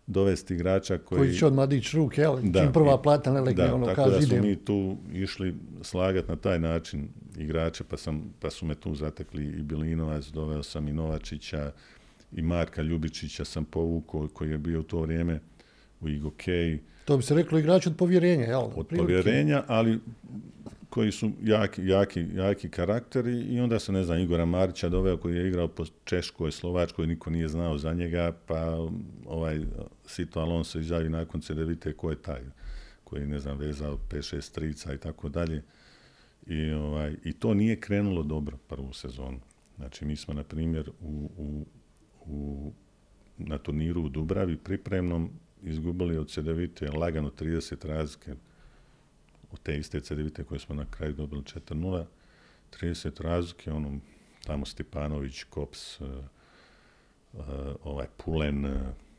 [0.06, 1.18] dovesti igrača koji...
[1.18, 2.38] Koji će odmah dići ruke, jel?
[2.42, 4.42] Da, Čim prva plata ne legne, ono tako kaže da idem.
[4.42, 7.08] mi tu išli slagat na taj način
[7.38, 11.72] igrače, pa, sam, pa su me tu zatekli i Bilinovac, doveo sam i Novačića,
[12.32, 15.40] i Marka Ljubičića sam povukao, koji je bio u to vrijeme
[16.00, 16.78] u Igokej.
[17.04, 18.68] To bi se reklo igrač od povjerenja, jel?
[18.76, 18.96] Od Prilike.
[18.96, 19.98] povjerenja, ali
[20.90, 25.36] koji su jaki, jaki, jaki karakteri i onda se, ne znam, Igora Marića doveo koji
[25.36, 28.88] je igrao po Češkoj, Slovačkoj, niko nije znao za njega, pa
[29.26, 29.60] ovaj
[30.06, 32.40] Sito Alonso izjavi nakon CDVite ko je taj,
[33.04, 35.62] koji je, ne znam, vezao 5-6 strica i tako dalje.
[36.48, 39.40] I, ovaj, I to nije krenulo dobro prvu sezonu.
[39.76, 41.66] Znači, mi smo, na primjer, u, u,
[42.26, 42.72] u,
[43.38, 45.30] na turniru u Dubravi pripremnom
[45.62, 48.34] izgubili od CDVite lagano 30 razlike
[49.50, 52.04] od te iste CDVite koje smo na kraju dobili 4-0,
[52.80, 53.98] 30 razlike, ono,
[54.44, 56.08] tamo Stipanović, Kops, uh,
[57.32, 57.44] uh,
[57.84, 58.72] ovaj Pulen, uh,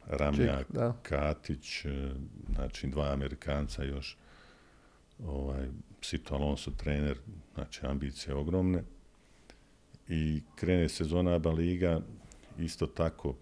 [0.07, 0.67] Ramljak.
[1.03, 1.85] Katić,
[2.55, 4.17] znači dva Amerikanca još,
[5.27, 5.67] ovaj,
[6.01, 7.17] Sito Alonso trener,
[7.53, 8.83] znači ambicije ogromne.
[10.07, 12.01] I krene sezona ABA Liga,
[12.59, 13.35] isto tako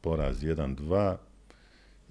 [0.00, 1.16] poraz 1-2,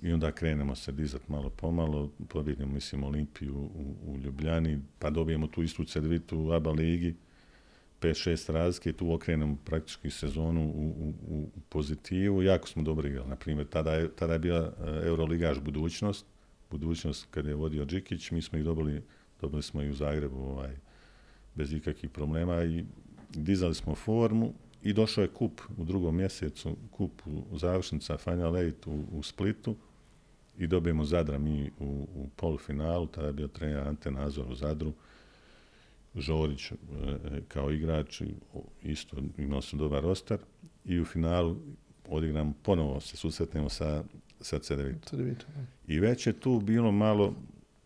[0.02, 5.48] i onda krenemo se dizati malo pomalo, pobjedimo, mislim, Olimpiju u, u Ljubljani, pa dobijemo
[5.48, 7.16] tu istu cedvitu u ABA ligi,
[8.02, 12.44] 5-6 razlike tu okrenemo praktički sezonu u, u, u pozitivu.
[12.44, 13.30] Jako smo dobro igrali.
[13.30, 16.26] Na primjer, tada je, tada je bila e, Euroligaš budućnost.
[16.74, 19.02] Budućnost kad je vodio Džikić, mi smo ih dobili,
[19.42, 20.76] dobili smo i u Zagrebu ovaj,
[21.56, 22.86] bez ikakvih problema i
[23.30, 24.54] dizali smo formu
[24.84, 27.22] i došao je kup u drugom mjesecu, kup
[27.52, 29.76] u završnica Final Eight u, u Splitu
[30.58, 34.94] i dobijemo Zadra mi u, u polufinalu, tada je bio trener Ante Nazor u Zadru,
[36.16, 36.76] Žorić e,
[37.48, 38.22] kao igrač,
[38.84, 40.40] isto imao sam dobar roster
[40.86, 41.58] i u finalu
[42.10, 44.04] odigramo, ponovo se susretnemo sa,
[44.44, 45.02] sa Cedevitom.
[45.10, 45.94] Cedevita, da.
[45.94, 47.36] I već je tu bilo malo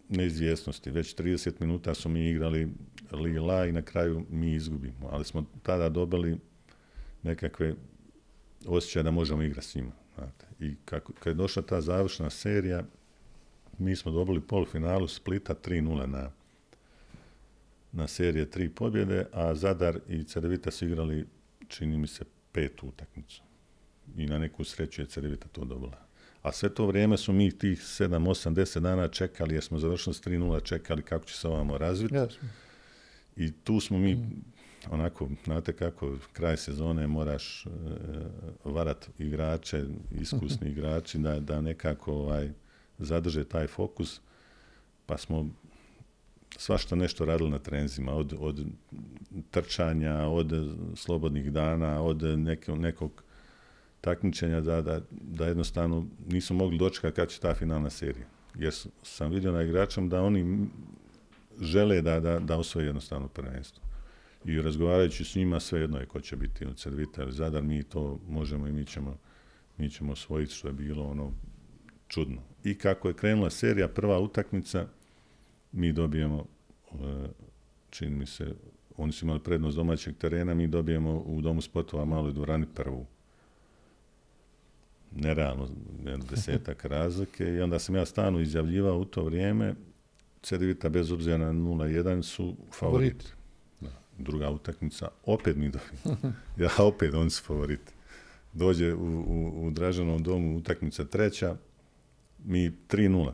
[0.10, 0.92] neizvjesnosti.
[0.92, 2.70] Već 30 minuta su mi igrali
[3.12, 5.10] Lila i na kraju mi izgubimo.
[5.12, 6.38] Ali smo tada dobili
[7.24, 7.74] nekakve
[8.66, 9.92] osjećaje da možemo igrati s njima.
[10.16, 10.46] Znate.
[10.60, 12.84] I kako, kad je došla ta završna serija,
[13.78, 16.32] mi smo dobili polufinalu Splita 3-0 na,
[17.92, 21.26] na serije tri pobjede, a Zadar i Cedevita su igrali,
[21.68, 23.42] čini mi se, petu utakmicu.
[24.18, 26.07] I na neku sreću je Cedevita to dobila.
[26.48, 30.14] A sve to vrijeme su mi tih 7, 8, 10 dana čekali, jer smo završili
[30.14, 32.16] s 3-0, čekali kako će se ovamo razviti.
[33.36, 34.20] I tu smo mi,
[34.92, 37.70] onako, znate kako, kraj sezone moraš e,
[38.64, 42.50] varat igrače, iskusni igrači, da, da nekako ovaj,
[42.98, 44.22] zadrže taj fokus.
[45.06, 45.50] Pa smo
[46.58, 48.66] svašta nešto radili na trenzima, od, od
[49.52, 50.54] trčanja, od
[50.96, 53.24] slobodnih dana, od nekog, nekog
[54.02, 58.26] takmičenja da, da, da jednostavno nismo mogli dočekati kad će ta finalna serija.
[58.56, 58.74] Jer
[59.04, 60.68] sam vidio na igračom da oni
[61.62, 63.84] žele da, da, da osvoje jednostavno prvenstvo.
[64.46, 67.84] I razgovarajući s njima, sve jedno je ko će biti od Cedvita ili Zadar, mi
[67.84, 69.18] to možemo i mi ćemo,
[69.78, 71.32] mi ćemo osvojiti, što je bilo ono
[72.08, 72.42] čudno.
[72.64, 74.88] I kako je krenula serija, prva utakmica,
[75.72, 76.46] mi dobijemo,
[76.92, 76.96] e,
[77.90, 78.56] čini mi se,
[78.98, 83.06] oni su imali prednost domaćeg terena, mi dobijemo u Domu sportova maloj dvorani prvu.
[85.16, 85.68] Nerealno
[86.30, 89.76] desetak razlike i onda sam ja stanu izjavljivao u to vrijeme
[90.48, 93.26] Cedevita bez obzira na 0-1 su favoriti.
[93.82, 93.90] Da.
[94.18, 96.34] Druga utakmica, opet mi dobim.
[96.64, 97.92] Ja opet, oni su favoriti.
[98.54, 101.56] Dođe u, u, u Dražanom domu utakmica treća,
[102.46, 103.32] mi 3-0.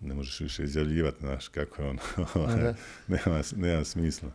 [0.00, 2.00] Ne možeš više izjavljivati, znaš, kako je ono.
[3.08, 4.30] nema, nema smisla.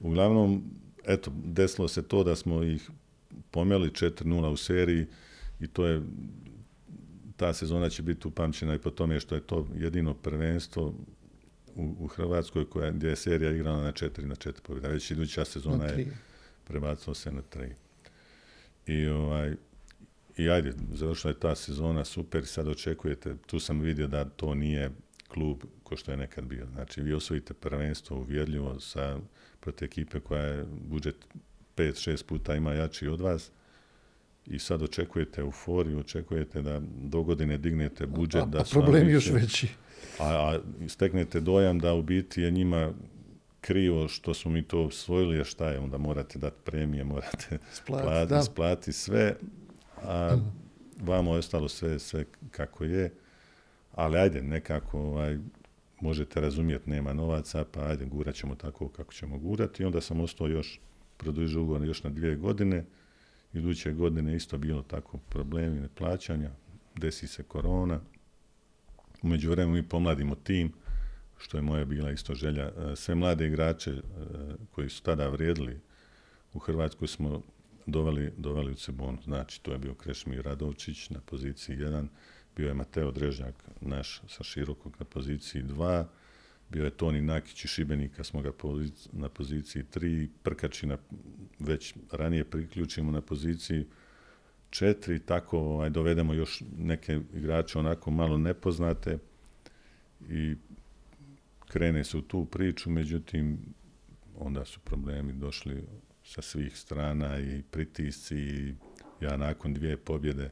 [0.00, 0.64] Uglavnom,
[1.04, 2.90] eto, desilo se to da smo ih
[3.50, 5.06] pomeli 4-0 u seriji
[5.60, 6.02] i to je
[7.36, 10.94] ta sezona će biti upamćena i po tome što je to jedino prvenstvo
[11.74, 14.88] u, u Hrvatskoj koja, gdje je serija igrana na 4 na 4 pobjeda.
[14.88, 16.06] Već iduća sezona je
[16.64, 17.70] prebacila se na 3.
[18.86, 19.54] I, ovaj,
[20.36, 24.90] I ajde, završila je ta sezona super sad očekujete, tu sam vidio da to nije
[25.28, 26.66] klub ko što je nekad bio.
[26.72, 29.18] Znači, vi osvojite prvenstvo uvjerljivo sa
[29.60, 31.16] protiv ekipe koja je budžet
[31.76, 33.50] 5-6 puta ima jači od vas
[34.46, 38.42] i sad očekujete euforiju, očekujete da do godine dignete budžet.
[38.42, 39.68] A, da a problem još veći.
[40.18, 42.92] A, a steknete dojam da u biti je njima
[43.60, 48.02] krivo što smo mi to osvojili, a šta je, onda morate dati premije, morate Splat,
[48.02, 49.34] plati, splati sve,
[50.02, 50.36] a
[51.00, 53.12] vamo je ostalo sve, sve kako je.
[53.92, 55.38] Ali ajde, nekako ovaj,
[56.00, 59.82] možete razumjeti, nema novaca, pa ajde, gurat ćemo tako kako ćemo gurati.
[59.82, 60.80] I onda sam ostao još,
[61.16, 62.84] produžio ugovor još na dvije godine.
[63.52, 66.50] Iduće godine isto bilo tako problemi neplaćanja,
[66.96, 68.00] desi se korona.
[69.22, 70.72] Umeđu vremenu mi pomladimo tim,
[71.38, 72.64] što je moja bila isto želja.
[72.64, 74.02] E, sve mlade igrače e,
[74.70, 75.80] koji su tada vrijedili
[76.52, 77.42] u Hrvatskoj smo
[77.86, 79.18] doveli, doveli u Cebonu.
[79.24, 82.06] Znači, to je bio Krešmir Radovčić na poziciji 1,
[82.56, 86.04] bio je Mateo Drežnjak, naš sa širokog na poziciji 2,
[86.68, 88.50] bio je Toni Nakić iz Šibenika, smo ga
[89.12, 90.98] na poziciji 3, Prkačina
[91.58, 93.86] već ranije priključimo na poziciji
[94.70, 99.18] 4, tako ovaj, dovedemo još neke igrače onako malo nepoznate
[100.28, 100.54] i
[101.68, 103.58] krene se u tu priču, međutim,
[104.38, 105.84] onda su problemi došli
[106.24, 108.74] sa svih strana i pritisci i
[109.20, 110.50] ja nakon dvije pobjede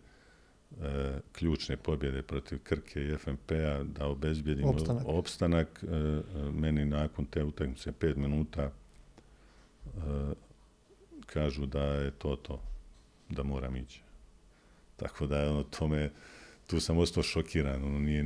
[0.82, 7.24] e, ključne pobjede protiv Krke i FNP-a da obezbijedim opstanak, opstanak e, e, meni nakon
[7.24, 8.70] te utakmice pet minuta e,
[11.26, 12.62] kažu da je to to,
[13.28, 14.02] da moram ići.
[14.96, 16.10] Tako da ono tome,
[16.66, 18.22] tu sam ostao šokiran, ono nije,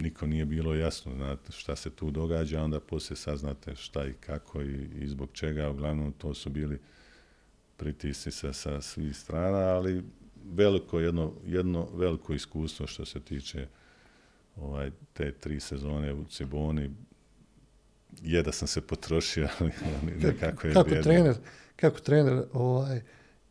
[0.00, 4.62] niko nije bilo jasno, znate šta se tu događa, onda poslije saznate šta i kako
[4.62, 6.78] i, i zbog čega, uglavnom to su bili
[7.76, 10.02] pritisci sa, sa svih strana, ali
[10.54, 13.66] veliko jedno, jedno veliko iskustvo što se tiče
[14.56, 16.90] ovaj, te tri sezone u Ciboni.
[18.22, 19.72] Je da sam se potrošio, ali
[20.16, 21.36] nekako je kako trener,
[21.76, 23.00] kako trener, ovaj,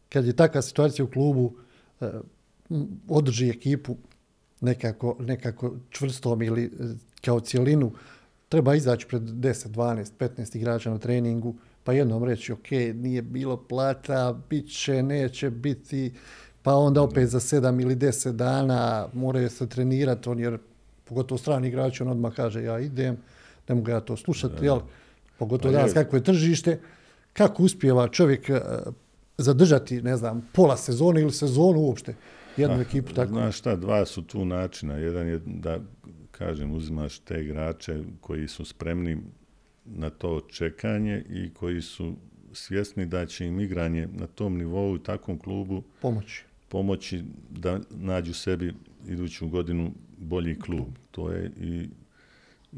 [0.09, 1.55] kad je takva situacija u klubu,
[2.01, 2.11] eh,
[3.07, 3.97] održi ekipu
[4.61, 6.69] nekako, nekako čvrstom ili eh,
[7.21, 7.93] kao cijelinu,
[8.49, 13.57] treba izaći pred 10, 12, 15 igrača na treningu, pa jednom reći, ok, nije bilo
[13.57, 16.13] plata, bit će, neće biti,
[16.69, 20.57] pa onda opet za sedam ili deset dana moraju se trenirati, on jer
[21.03, 23.17] pogotovo strani igrač, on odmah kaže ja idem,
[23.67, 24.79] ne mogu ja to slušati, jel?
[25.39, 26.79] Pogotovo pa danas kako je tržište,
[27.33, 28.93] kako uspijeva čovjek uh,
[29.37, 32.15] zadržati, ne znam, pola sezone ili sezonu uopšte,
[32.57, 33.31] jednu ah, ekipu tako.
[33.31, 34.97] Znaš šta, dva su tu načina.
[34.97, 35.79] Jedan je da,
[36.31, 39.17] kažem, uzimaš te igrače koji su spremni
[39.85, 42.15] na to čekanje i koji su
[42.53, 48.33] svjesni da će im igranje na tom nivou u takvom klubu pomoći pomoći da nađu
[48.33, 48.73] sebi
[49.07, 50.87] iduću godinu bolji klub.
[51.11, 51.89] To je i,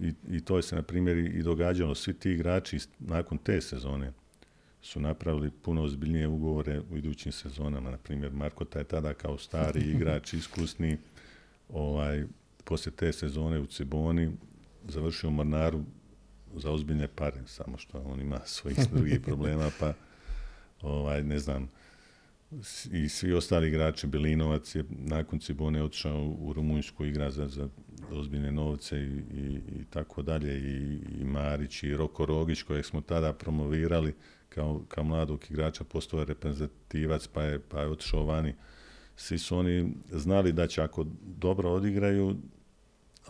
[0.01, 1.95] i, i to je se na primjer i događalo.
[1.95, 4.11] Svi ti igrači nakon te sezone
[4.81, 7.91] su napravili puno ozbiljnije ugovore u idućim sezonama.
[7.91, 10.97] Na primjer, Marko je tada kao stari igrač, iskusni,
[11.69, 12.23] ovaj,
[12.63, 14.31] poslije te sezone u Ciboni
[14.87, 15.83] završio u Mornaru
[16.55, 19.93] za ozbiljne pare, samo što on ima svojih drugih problema, pa
[20.81, 21.69] ovaj, ne znam,
[22.91, 27.69] i svi ostali igrači, Belinovac je nakon Cibone otišao u Rumunjsku igra za, za
[28.11, 33.01] ozbiljne novce i, i, i tako dalje, i, i Marić i Roko Rogić kojeg smo
[33.01, 34.13] tada promovirali
[34.49, 38.53] kao, kao mladog igrača, postao je reprezentativac pa je, pa je otišao vani.
[39.15, 42.35] Svi su oni znali da će ako dobro odigraju,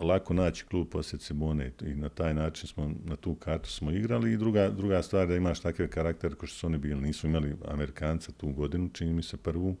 [0.02, 4.32] lako naći klub poslije Cibone i na taj način smo, na tu kartu smo igrali
[4.32, 7.54] i druga, druga stvar da imaš takav karakter kao što su oni bili, nisu imali
[7.68, 9.76] Amerikanca tu godinu, čini mi se prvu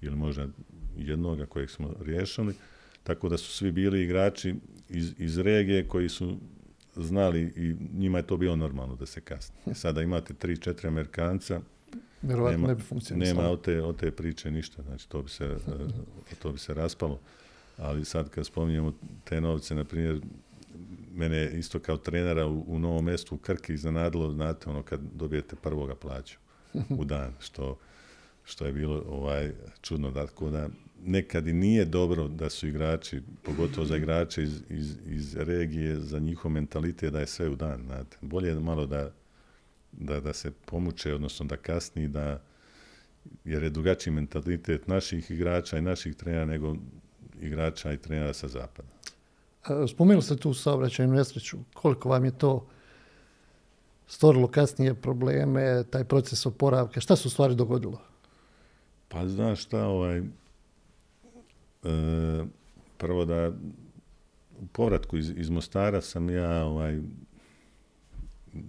[0.00, 0.46] ili možda
[0.96, 2.54] jednoga kojeg smo riješili,
[3.02, 4.54] tako da su svi bili igrači
[4.88, 6.36] iz, iz regije koji su
[6.96, 9.74] znali i njima je to bilo normalno da se kasni.
[9.74, 11.60] Sada imate tri, četiri Amerikanca
[12.22, 13.40] Vjerovatno nema, ne bi funkcionisalo.
[13.42, 15.56] nema od te, od te priče ništa, znači to bi se,
[16.42, 17.20] to bi se raspalo.
[17.78, 18.92] Ali sad kad spominjemo
[19.24, 20.20] te novce, na primjer,
[21.14, 25.56] mene isto kao trenera u, u Novom mjestu u Krki iznenadilo, znate, ono kad dobijete
[25.56, 26.38] prvoga plaću
[26.90, 27.78] u dan, što,
[28.44, 29.52] što je bilo ovaj
[29.82, 30.10] čudno.
[30.10, 30.68] Tako da
[31.04, 36.18] nekad i nije dobro da su igrači, pogotovo za igrače iz, iz, iz regije, za
[36.18, 37.82] njihov mentalitet da je sve u dan.
[37.86, 38.16] Znate.
[38.20, 39.12] Bolje je malo da,
[39.92, 42.42] da, da se pomuče, odnosno da kasni, da,
[43.44, 46.76] jer je drugačiji mentalitet naših igrača i naših trenera nego
[47.40, 48.88] igrača i trenera sa zapada.
[49.88, 51.58] Spomenuli ste tu saobraćajnu nesreću.
[51.74, 52.66] Koliko vam je to
[54.06, 57.00] stvorilo kasnije probleme, taj proces oporavka?
[57.00, 58.00] Šta se u stvari dogodilo?
[59.08, 60.22] Pa znaš šta, ovaj, e,
[62.98, 63.52] prvo da
[64.60, 67.00] u povratku iz, iz Mostara sam ja ovaj,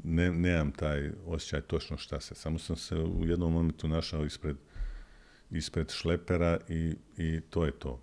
[0.04, 2.36] ne, nemam taj osjećaj točno šta se.
[2.36, 4.58] Samo sam se u jednom momentu našao ispred,
[5.52, 8.02] ispred šlepera i, i to je to.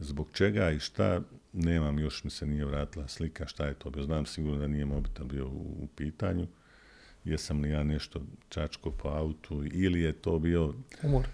[0.00, 1.20] Zbog čega i šta,
[1.52, 4.02] nemam, još mi se nije vratila slika šta je to bio.
[4.02, 6.46] Znam sigurno da nije mobitel bio u, u pitanju.
[7.24, 11.26] Jesam li ja nešto čačko po autu ili je to bio Umor.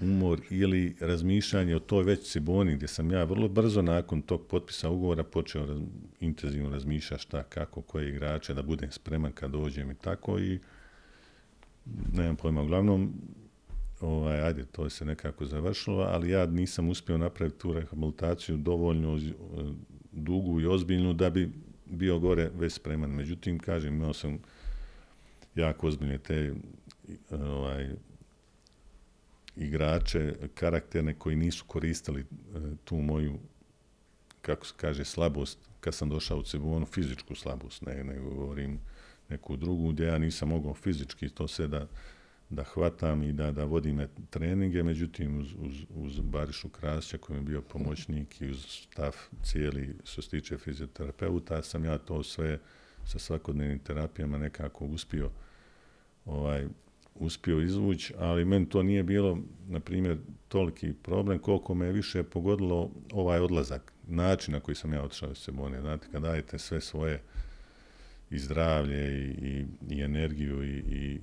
[0.00, 4.90] umor ili razmišljanje o toj već Ciboni gdje sam ja vrlo brzo nakon tog potpisa
[4.90, 5.78] ugovora počeo raz,
[6.20, 10.58] intenzivno razmišljati šta, kako, koje igrače, da budem spreman kad dođem i tako i
[12.12, 12.62] nemam pojma.
[12.62, 13.14] Uglavnom,
[14.04, 19.20] ovaj, ajde, to je se nekako završilo, ali ja nisam uspio napraviti tu rehabilitaciju dovoljno
[20.12, 21.50] dugu i ozbiljnu da bi
[21.86, 23.10] bio gore već spreman.
[23.10, 24.38] Međutim, kažem, imao sam
[25.54, 26.54] jako ozbiljne te
[27.30, 27.90] ovaj,
[29.56, 32.24] igrače karakterne koji nisu koristili e,
[32.84, 33.38] tu moju
[34.42, 38.78] kako se kaže slabost kad sam došao u Cibonu, fizičku slabost, ne, ne govorim
[39.28, 41.86] neku drugu gdje ja nisam mogao fizički to sve da,
[42.50, 47.42] da hvatam i da, da vodim treninge, međutim uz, uz, uz Barišu Krasća koji je
[47.42, 52.58] bio pomoćnik i uz stav cijeli što se tiče fizioterapeuta, sam ja to sve
[53.04, 55.30] sa svakodnevnim terapijama nekako uspio
[56.24, 56.66] ovaj,
[57.14, 59.38] uspio izvući, ali meni to nije bilo,
[59.68, 60.18] na primjer,
[60.48, 65.30] toliki problem koliko me je više pogodilo ovaj odlazak, način na koji sam ja otišao
[65.30, 65.80] iz Sebonije.
[65.80, 67.22] Znate, kad dajete sve svoje
[68.30, 71.20] i zdravlje i, i, i energiju i, i,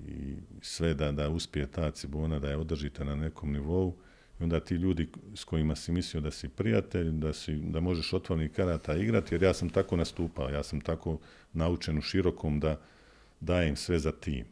[0.62, 3.96] sve da, da uspije ta Cibona, da je održite na nekom nivou,
[4.40, 8.14] i onda ti ljudi s kojima si mislio da si prijatelj, da, si, da možeš
[8.14, 11.20] otvornih karata igrati, jer ja sam tako nastupao, ja sam tako
[11.54, 12.80] naučen u širokom da
[13.40, 14.46] dajem sve za tim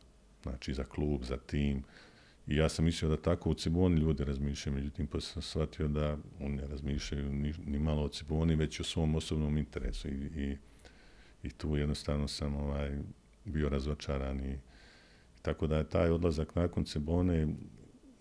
[0.43, 1.83] znači za klub, za tim.
[2.47, 6.17] I ja sam mislio da tako u Ciboni ljudi razmišljaju, međutim poslije sam shvatio da
[6.39, 10.57] oni ne razmišljaju ni, ni malo o Ciboni, već o svom osobnom interesu i, i,
[11.43, 12.97] i tu jednostavno sam ovaj,
[13.45, 14.57] bio razočaran i
[15.41, 17.47] tako da je taj odlazak nakon Cibone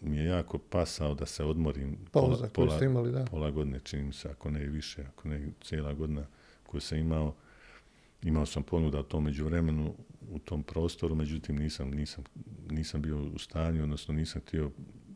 [0.01, 3.25] mi je jako pasao da se odmorim pola, pola, imali, da.
[3.25, 6.27] pola godine, činim se, ako ne i više, ako ne cijela godina
[6.67, 7.35] koju sam imao.
[8.23, 9.95] Imao sam ponuda o tom međuvremenu
[10.31, 12.25] u tom prostoru, međutim nisam, nisam,
[12.71, 14.71] nisam bio u stanju, odnosno nisam htio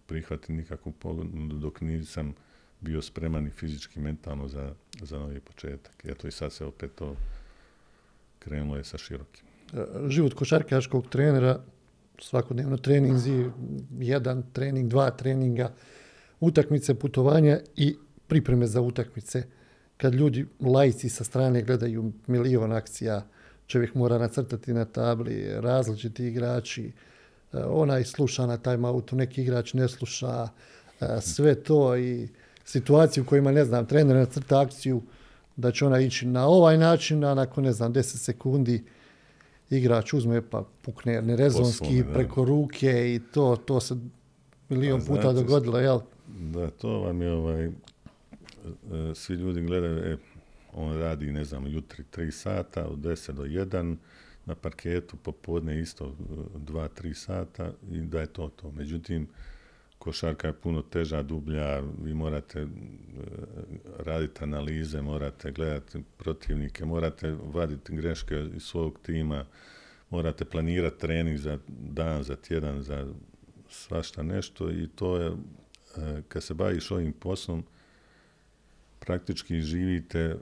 [0.06, 2.34] prihvatiti nikakvu ponudu dok nisam
[2.80, 6.04] bio spreman i fizički mentalno za, za novi početak.
[6.04, 7.16] Eto i sad se opet to
[8.44, 9.44] krenulo je sa širokim.
[10.08, 11.60] Život košarkaškog trenera,
[12.20, 13.50] svakodnevno treninzi,
[13.98, 15.72] jedan trening, dva treninga,
[16.40, 17.94] utakmice, putovanja i
[18.26, 19.44] pripreme za utakmice.
[19.96, 23.22] Kad ljudi, lajci sa strane gledaju milion akcija,
[23.66, 26.92] čovjek mora nacrtati na tabli, različiti igrači, e,
[27.64, 30.48] onaj sluša na time outu, neki igrač ne sluša,
[31.00, 32.28] e, sve to i
[32.64, 35.02] situacije u kojima, ne znam, trener nacrta akciju
[35.56, 38.84] da će ona ići na ovaj način, a nakon, ne znam, 10 sekundi
[39.70, 43.94] igrač uzme pa pukne nerezonski preko ruke i to, to se
[44.68, 46.00] milion pa, puta dogodilo, jel?
[46.28, 47.70] Da, to vam je ovaj, e,
[49.14, 50.16] svi ljudi gledaju, e,
[50.74, 53.96] on radi, ne znam, jutri 3 sata, od 10 do 1,
[54.46, 56.14] na parketu, popodne isto
[56.54, 58.70] 2-3 sata i da je to to.
[58.70, 59.28] Međutim,
[60.02, 62.66] košarka je puno teža, dublja, vi morate e,
[63.98, 69.44] raditi analize, morate gledati protivnike, morate vaditi greške iz svog tima,
[70.10, 73.06] morate planirati trening za dan, za tjedan, za
[73.68, 77.64] svašta nešto i to je, e, kad se baviš ovim poslom,
[78.98, 80.36] praktički živite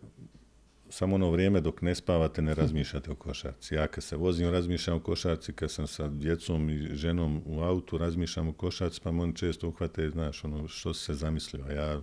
[0.90, 3.74] samo ono vrijeme dok ne spavate ne razmišljate o košarci.
[3.74, 7.98] Ja kad se vozim razmišljam o košarci, kad sam sa djecom i ženom u autu
[7.98, 11.64] razmišljam o košarci, pa oni često uhvate, znaš, ono, što se zamislio.
[11.66, 12.00] Ja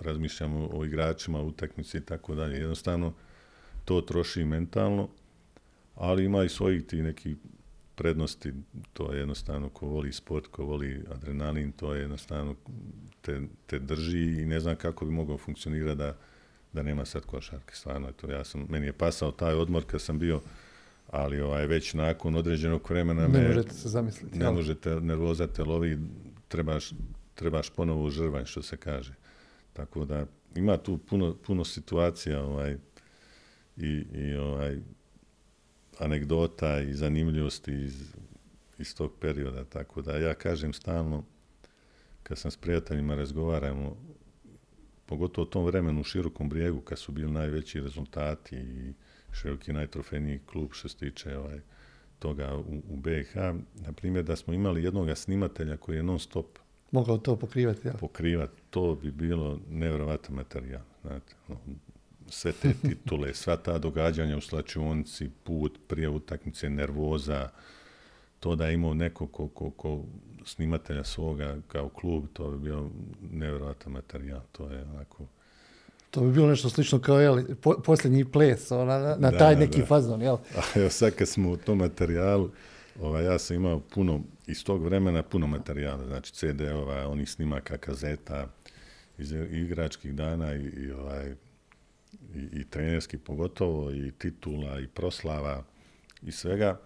[0.00, 2.58] razmišljam o, o igračima, utakmici i tako dalje.
[2.58, 3.12] Jednostavno,
[3.84, 5.08] to troši mentalno,
[5.94, 7.36] ali ima i svojih ti neki
[7.94, 8.52] prednosti,
[8.92, 12.54] to je jednostavno ko voli sport, ko voli adrenalin, to je jednostavno
[13.20, 16.16] te, te drži i ne znam kako bi mogao funkcionirati da,
[16.72, 17.74] da nema sad košarke.
[17.74, 20.40] Stvarno je to, ja sam, meni je pasao taj odmor kad sam bio,
[21.10, 24.38] ali ovaj, već nakon određenog vremena Ne me, možete se zamisliti.
[24.38, 24.54] ne jel?
[24.54, 25.98] možete, nervoza te lovi,
[26.48, 26.92] trebaš,
[27.34, 29.14] trebaš ponovo žrvanj, što se kaže.
[29.72, 32.76] Tako da ima tu puno, puno situacija ovaj,
[33.76, 34.78] i, i ovaj,
[35.98, 38.14] anegdota i zanimljivosti iz,
[38.78, 39.64] iz tog perioda.
[39.64, 41.24] Tako da ja kažem stalno,
[42.22, 43.96] kad sam s prijateljima razgovaramo,
[45.12, 48.92] pogotovo u tom vremenu u širokom brijegu, kad su bili najveći rezultati i
[49.32, 51.60] široki najtrofejniji klub što se tiče ovaj,
[52.18, 53.34] toga u, u BiH,
[53.74, 56.58] na primjer da smo imali jednog snimatelja koji je non stop
[56.90, 57.88] Mogao to pokrivati.
[57.88, 57.96] Jel?
[58.00, 60.82] pokrivati, to bi bilo nevjerovatan materijal.
[61.02, 61.58] Znate, ono,
[62.28, 67.48] sve te titule, sva ta događanja u slačionici, put prije utakmice, nervoza,
[68.40, 70.04] to da je imao neko ko, ko, ko
[70.44, 72.90] snimatelja svoga kao klub, to bi bio
[73.30, 74.40] nevjerojatan materijal.
[74.52, 75.26] To je onako...
[76.10, 79.56] To bi bilo nešto slično kao jel, po, posljednji ples, ona, na, na Da, taj
[79.56, 79.86] neki da.
[79.86, 80.34] fazon, jel?
[80.58, 82.50] A evo sad kad smo u tom materijalu,
[83.00, 88.48] ovaj, ja sam imao puno, iz tog vremena puno materijala, znači CD-ova, onih snimaka, kazeta,
[89.18, 91.34] iz igračkih dana i, i, ovaj,
[92.34, 95.62] i, i trenerski pogotovo, i titula, i proslava,
[96.22, 96.78] i svega.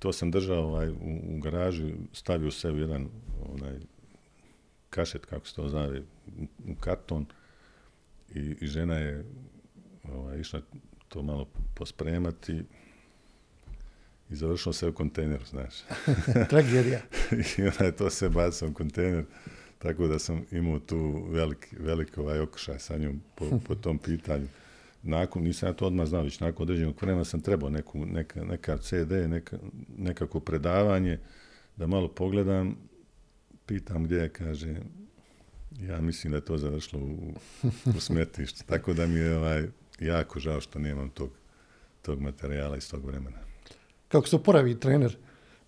[0.00, 3.08] To sam držao ovaj, u, u garaži, stavio u jedan
[3.42, 3.74] onaj,
[4.90, 6.02] kašet, kako se to zove,
[6.68, 7.26] u, karton
[8.34, 9.24] i, i žena je
[10.04, 10.60] ovaj, išla
[11.08, 12.62] to malo pospremati
[14.30, 15.74] i završilo se u kontejneru, znaš.
[16.50, 17.00] Tragedija.
[17.58, 19.24] I onda je to sve bacao u kontejner,
[19.78, 24.46] tako da sam imao tu velik, velik ovaj okušaj sa njom po, po tom pitanju.
[25.02, 28.76] Nakon, nisam ja to odmah znao, već nakon određenog vremena sam trebao neku, neka, neka
[28.76, 29.58] CD, neka,
[29.98, 31.18] nekako predavanje,
[31.76, 32.76] da malo pogledam,
[33.66, 34.76] pitam gdje je, kaže,
[35.80, 37.34] ja mislim da je to završilo u,
[37.96, 38.64] u smetlištu.
[38.66, 39.66] Tako da mi je ovaj,
[40.00, 41.30] jako žao što nemam tog,
[42.02, 43.38] tog materijala iz tog vremena.
[44.08, 45.16] Kako se oporavi trener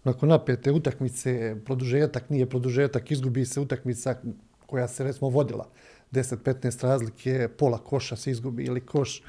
[0.04, 4.16] nakon napete utakmice, produžetak, nije produžetak, izgubi se utakmica
[4.66, 5.70] koja se recimo vodila
[6.12, 9.22] 10-15 razlike, pola koša se izgubi ili koš,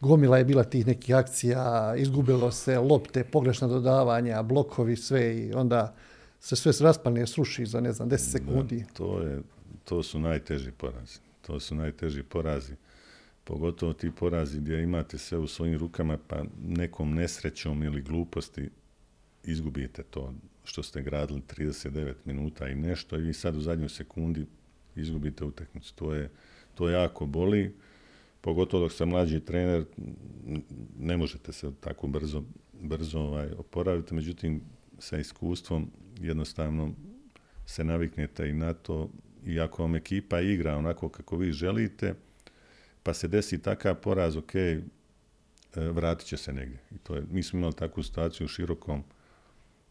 [0.00, 5.94] gomila je bila tih nekih akcija, izgubilo se lopte, pogrešna dodavanja, blokovi, sve i onda
[6.40, 8.78] se sve raspane, sruši za ne znam 10 sekundi.
[8.78, 9.42] Da, to, je,
[9.84, 11.18] to su najteži porazi.
[11.46, 12.72] To su najteži porazi.
[13.44, 18.70] Pogotovo ti porazi gdje imate sve u svojim rukama, pa nekom nesrećom ili gluposti
[19.44, 20.32] izgubite to
[20.64, 24.46] što ste gradili 39 minuta i nešto i vi sad u zadnjoj sekundi
[25.00, 25.94] izgubite utakmicu.
[25.94, 26.30] To je,
[26.74, 27.74] to jako boli,
[28.40, 29.84] pogotovo dok ste mlađi trener,
[30.98, 32.42] ne možete se tako brzo,
[32.80, 34.60] brzo ovaj, oporaviti, međutim
[34.98, 35.90] sa iskustvom
[36.20, 36.92] jednostavno
[37.66, 39.10] se naviknete i na to
[39.44, 42.14] i ako vam ekipa igra onako kako vi želite,
[43.02, 44.80] pa se desi takav poraz, ok, e,
[45.74, 46.78] vratit će se negdje.
[46.90, 49.02] I to je, mi smo imali takvu situaciju u širokom,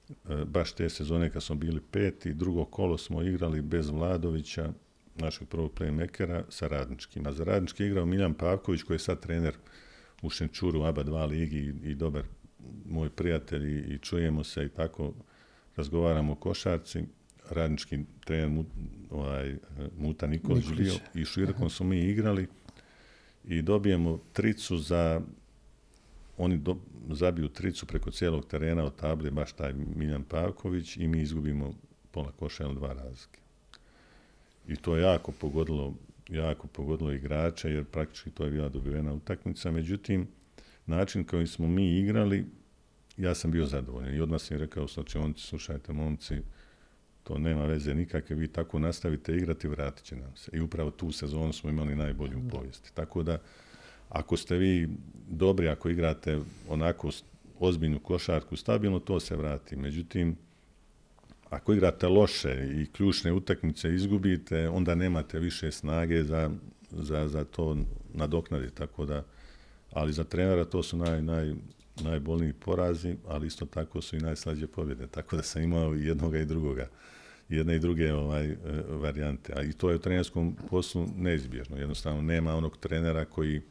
[0.09, 4.73] e, baš te sezone kad smo bili peti, drugo kolo smo igrali bez Vladovića,
[5.17, 7.27] našeg prvog playmakera, sa radničkim.
[7.27, 9.53] A za radnički je igrao Miljan Pavković, koji je sad trener
[10.21, 12.23] u Šenčuru, ABA 2 ligi i, i dobar
[12.85, 15.13] moj prijatelj i, i čujemo se i tako
[15.75, 17.03] razgovaramo o košarci.
[17.49, 18.65] Radnički trener Mu,
[19.09, 19.55] ovaj,
[19.97, 22.47] Muta Nikolić bio i širokom smo mi igrali
[23.45, 25.21] i dobijemo tricu za
[26.37, 26.77] oni do,
[27.09, 31.73] zabiju tricu preko cijelog terena od table, baš taj Miljan Pavković i mi izgubimo
[32.11, 33.39] pola koša ili dva razlike.
[34.67, 35.93] I to je jako pogodilo,
[36.29, 39.71] jako pogodilo igrača, jer praktički to je bila dobivena utakmica.
[39.71, 40.27] Međutim,
[40.85, 42.45] način koji smo mi igrali,
[43.17, 44.15] ja sam bio zadovoljan.
[44.15, 46.35] I odmah sam rekao slačionci, slušajte momci,
[47.23, 50.51] to nema veze nikakve, vi tako nastavite igrati, vratit će nam se.
[50.53, 52.93] I upravo tu sezonu smo imali najbolju u povijesti.
[52.93, 53.37] Tako da,
[54.09, 54.89] ako ste vi
[55.29, 56.39] dobri, ako igrate
[56.69, 57.09] onako
[57.59, 59.75] ozbiljnu košarku, stabilno, to se vrati.
[59.75, 60.37] Međutim,
[61.49, 66.51] ako igrate loše i ključne utakmice izgubite, onda nemate više snage za,
[66.91, 67.77] za, za to
[68.13, 68.75] nadoknaditi.
[68.75, 69.23] Tako da,
[69.91, 71.53] ali za trenera to su naj, naj,
[72.03, 75.07] najbolniji porazi, ali isto tako su i najslađe pobjede.
[75.07, 76.87] Tako da sam imao i jednoga i drugoga
[77.49, 78.55] jedne i druge ovaj,
[78.89, 79.53] varijante.
[79.55, 81.77] A i to je u trenerskom poslu neizbježno.
[81.77, 83.61] Jednostavno nema onog trenera koji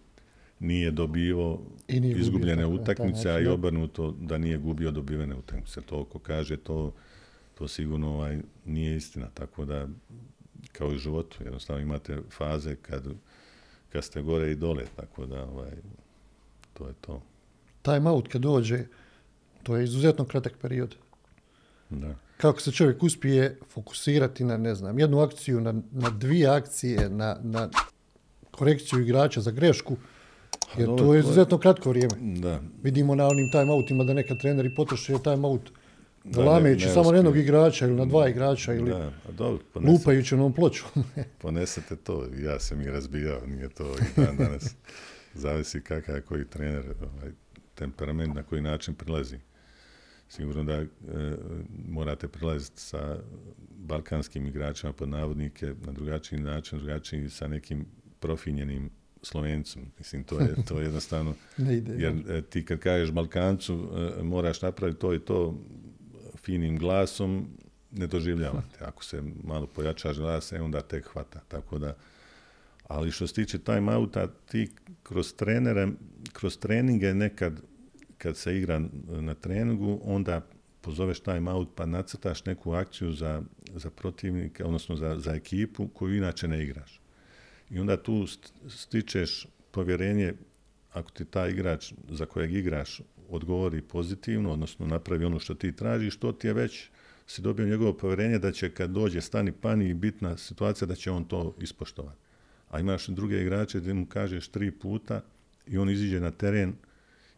[0.60, 1.58] nije dobio
[1.88, 5.80] nije izgubljene gubio, utakmice, a i obrnuto da nije gubio dobivene utakmice.
[5.80, 6.94] To ko kaže, to,
[7.58, 9.26] to sigurno ovaj, nije istina.
[9.34, 9.88] Tako da,
[10.72, 13.04] kao i u životu, jednostavno imate faze kad,
[13.92, 15.70] kad ste gore i dole, tako da ovaj,
[16.74, 17.22] to je to.
[17.82, 18.84] Time out kad dođe,
[19.62, 20.94] To je izuzetno kratak period.
[21.90, 22.14] Da.
[22.36, 27.36] Kako se čovjek uspije fokusirati na, ne znam, jednu akciju, na, na dvije akcije, na,
[27.42, 27.68] na
[28.50, 29.96] korekciju igrača za grešku,
[30.78, 32.14] jer dobro, to je to je- izuzetno kratko vrijeme.
[32.40, 35.70] Da, Vidimo na onim timeoutima da nekad treneri potroše timeout
[36.36, 40.52] lamejući samo na jednog igrača ili na dva igrača ili da, dobro, ponese- lupajući onom
[40.52, 40.84] ploču.
[41.42, 42.26] ponesete to.
[42.38, 44.74] Ja sam i razbijao, nije to i dan danas.
[45.34, 47.30] Zavisi kakav je koji trener, ovaj,
[47.74, 49.38] temperament, na koji način prilazi.
[50.28, 50.86] Sigurno da e,
[51.88, 53.18] morate prilaziti sa
[53.78, 57.86] balkanskim igračima pod navodnike na drugačiji način, drugačiji sa nekim
[58.20, 58.90] profinjenim
[59.22, 59.82] Slovencom.
[59.98, 61.92] Mislim, to je, to je jednostavno ne ide.
[61.98, 65.58] Jer e, ti kad kažeš Balkancu e, moraš napraviti to i to
[66.46, 67.48] finim glasom,
[67.90, 68.84] ne doživljavate.
[68.84, 71.40] Ako se malo pojačaš glas, e, onda tek hvata.
[71.48, 71.96] Tako da,
[72.88, 74.70] ali što se tiče time-outa, ti
[75.02, 75.88] kroz trenere,
[76.32, 77.60] kroz treninge nekad
[78.18, 80.40] kad se igra na treningu, onda
[80.80, 83.42] pozoveš time-out pa nacrtaš neku akciju za,
[83.74, 87.00] za protivnika, odnosno za, za ekipu koju inače ne igraš.
[87.70, 90.34] I onda tu st- stičeš povjerenje
[90.92, 96.16] ako ti taj igrač za kojeg igraš odgovori pozitivno, odnosno napravi ono što ti tražiš,
[96.16, 96.88] to ti je već
[97.26, 101.10] si dobio njegovo povjerenje da će kad dođe stani pani i bitna situacija da će
[101.10, 102.18] on to ispoštovati.
[102.68, 105.20] A imaš druge igrače gdje mu kažeš tri puta
[105.66, 106.74] i on iziđe na teren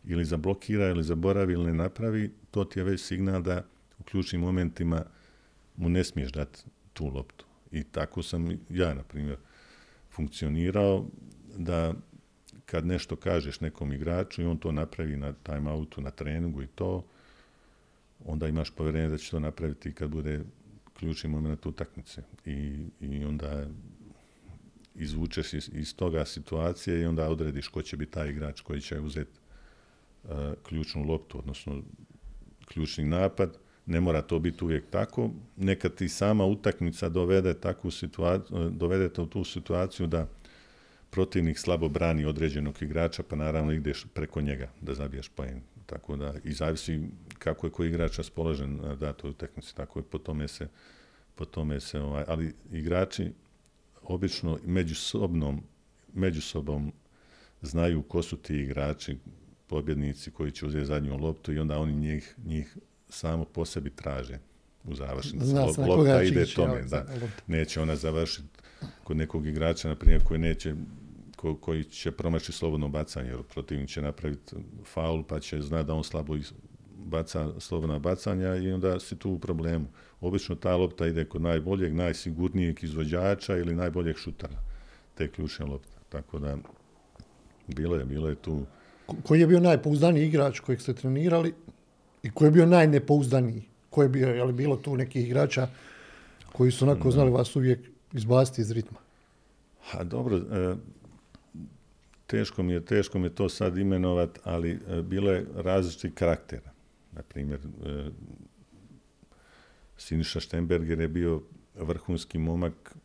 [0.04, 3.64] ili zablokira ili zaboravi ili ne napravi, to ti je već signal da
[3.98, 5.04] u ključnim momentima
[5.76, 6.60] mu ne smiješ dati
[6.92, 7.44] tu loptu.
[7.72, 9.36] I tako sam ja, na primjer,
[10.10, 11.06] funkcionirao
[11.56, 11.94] da
[12.70, 17.04] kad nešto kažeš nekom igraču i on to napravi na timeoutu, na treningu i to,
[18.24, 20.40] onda imaš povjerenje da će to napraviti kad bude
[20.98, 22.22] ključni moment utakmice.
[22.44, 23.66] I, i onda
[24.94, 29.00] izvučeš iz, iz toga situacije i onda odrediš ko će biti taj igrač koji će
[29.00, 29.40] uzeti
[30.24, 30.30] uh,
[30.62, 31.82] ključnu loptu, odnosno
[32.64, 33.58] ključni napad.
[33.86, 35.30] Ne mora to biti uvijek tako.
[35.56, 40.28] Nekad ti sama utakmica dovede takvu situaciju, dovedete u tu situaciju da
[41.10, 45.60] protivnik slabo brani određenog igrača, pa naravno ideš preko njega da zabiješ poen.
[45.86, 47.00] Tako da, i zavisi
[47.38, 50.68] kako je koji igrač raspoložen na datoj utakmici, tako je po tome se,
[51.34, 53.32] po tome se ovaj, ali igrači
[54.02, 55.62] obično međusobnom,
[56.14, 56.92] međusobom
[57.62, 59.18] znaju ko su ti igrači,
[59.66, 62.76] pobjednici koji će uzeti zadnju loptu i onda oni njih, njih
[63.08, 64.38] samo po sebi traže
[64.90, 65.46] u završnici.
[65.46, 66.96] Zna se Lopta ide ići, tome, da.
[66.98, 67.42] lopta.
[67.46, 68.48] Neće ona završiti
[69.04, 70.74] kod nekog igrača, na primjer, koji neće
[71.36, 75.94] ko, koji će promašiti slobodno bacanje, jer protivnik će napraviti faul, pa će zna da
[75.94, 76.36] on slabo
[76.96, 79.86] baca slobodna bacanja i onda si tu u problemu.
[80.20, 84.56] Obično ta lopta ide kod najboljeg, najsigurnijeg izvođača ili najboljeg šutara,
[85.14, 85.98] te ključne lopte.
[86.08, 86.56] Tako da,
[87.66, 88.66] bilo je, bilo je tu
[89.06, 91.54] Ko- Koji je bio najpouzdaniji igrač kojeg ste trenirali
[92.22, 93.62] i koji je bio najnepouzdaniji?
[93.90, 95.68] Koji je bio, je li bilo tu nekih igrača
[96.52, 97.80] koji su onako znali vas uvijek
[98.12, 98.98] izbaciti iz ritma?
[99.82, 100.74] Ha, dobro, e,
[102.26, 106.70] teško mi je, teško mi je to sad imenovat, ali e, bilo je različitih karaktera.
[107.12, 108.10] Na primjer, e,
[109.96, 111.42] Siniša Štemberger je bio
[111.74, 112.96] vrhunski momak,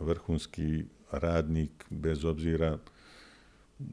[0.00, 2.78] vrhunski radnik, bez obzira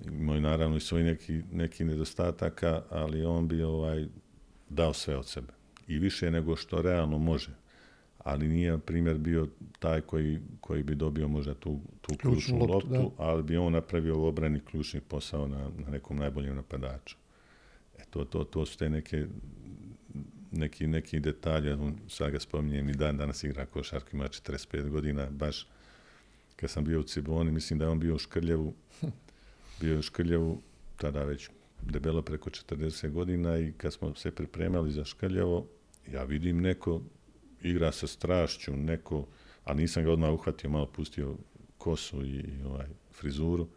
[0.06, 4.06] imao je naravno i svoj neki, neki nedostataka, ali on bi ovaj,
[4.70, 5.59] dao sve od sebe.
[5.90, 7.52] I više nego što realno može.
[8.18, 9.48] Ali nije, primjer, bio
[9.80, 13.74] taj koji, koji bi dobio možda tu, tu Ključnu ključnu loptu, loptu, ali bi on
[13.74, 17.16] napravio u obrani ključni posao na, na nekom najboljem napadaču.
[17.98, 19.28] E to, to, to su te neke
[20.52, 21.78] neki, neki detalje,
[22.08, 25.68] sad ga spominjem i dan danas igra košarku, ima 45 godina, baš
[26.56, 28.74] kad sam bio u Ciboni, mislim da je on bio u Škrljevu,
[29.82, 30.62] bio je u Škrljevu,
[30.98, 31.50] tada već
[31.82, 35.68] debelo preko 40 godina i kad smo se pripremali za Škrljevo,
[36.08, 37.02] ja vidim neko
[37.62, 39.28] igra sa strašću, neko,
[39.64, 41.36] a nisam ga odmah uhvatio, malo pustio
[41.78, 43.68] kosu i, i ovaj, frizuru,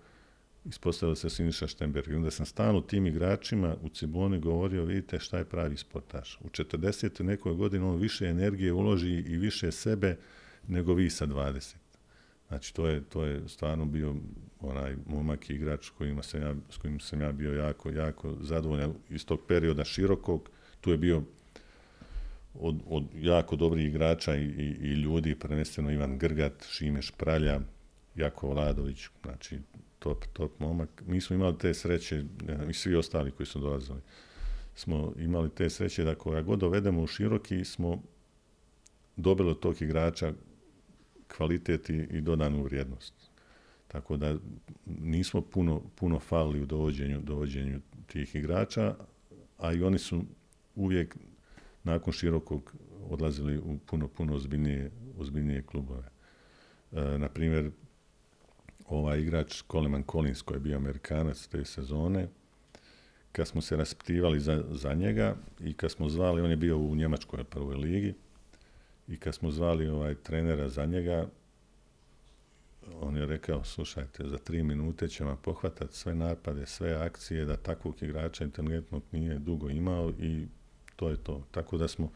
[0.65, 2.09] ispostavio se Siniša Štemberg.
[2.09, 6.39] I onda sam stalno tim igračima u Ciboni govorio, vidite šta je pravi sportaš.
[6.41, 7.23] U 40.
[7.23, 10.17] nekoj godini on više energije uloži i više sebe
[10.69, 11.75] nego vi sa 20.
[12.49, 14.15] Znači, to je, to je stvarno bio
[14.61, 19.27] onaj momak igrač kojima sam ja, s kojim sam ja bio jako, jako zadovoljan iz
[19.27, 20.51] tog perioda širokog.
[20.81, 21.23] Tu je bio
[22.55, 27.61] od, od jako dobrih igrača i, i, i ljudi, prvenstveno Ivan Grgat, Šime Špralja,
[28.15, 29.59] Jako Vladović, znači
[29.99, 31.03] top, top momak.
[31.07, 32.25] Mi smo imali te sreće,
[32.71, 34.01] i svi ostali koji su dolazili,
[34.75, 38.03] smo imali te sreće da koja god dovedemo u široki smo
[39.17, 40.33] dobili od tog igrača
[41.37, 43.15] kvalitet i, i dodanu vrijednost.
[43.89, 44.37] Tako da
[44.87, 48.95] nismo puno, puno falili u dovođenju, dovođenju tih igrača,
[49.59, 50.25] a i oni su
[50.75, 51.17] uvijek
[51.85, 52.75] nakon širokog
[53.11, 56.09] odlazili u puno, puno ozbiljnije, ozbiljnije klubove.
[56.93, 57.71] E, na primjer,
[58.89, 62.29] ovaj igrač Coleman Collins koji je bio Amerikanac te sezone,
[63.33, 66.95] kad smo se raspitivali za, za njega i kad smo zvali, on je bio u
[66.95, 68.15] Njemačkoj prvoj ligi,
[69.09, 71.27] i kad smo zvali ovaj trenera za njega,
[73.01, 77.57] on je rekao, slušajte, za tri minute će vam pohvatati sve napade, sve akcije, da
[77.57, 80.47] takvog igrača inteligentnog nije dugo imao i
[80.97, 81.43] to je to.
[81.51, 82.11] Tako da smo,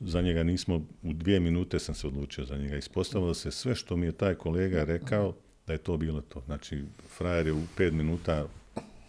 [0.00, 2.76] za njega nismo, u dvije minute sam se odlučio za njega.
[2.76, 5.34] Ispostavilo se sve što mi je taj kolega rekao,
[5.66, 6.42] da je to bilo to.
[6.46, 6.84] Znači,
[7.16, 8.46] frajer je u pet minuta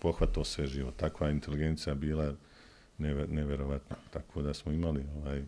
[0.02, 0.91] pohvatao sve živo.
[0.91, 2.34] Takva inteligencija bila
[3.28, 3.95] neverovatna.
[4.12, 5.43] Tako da smo imali ovaj...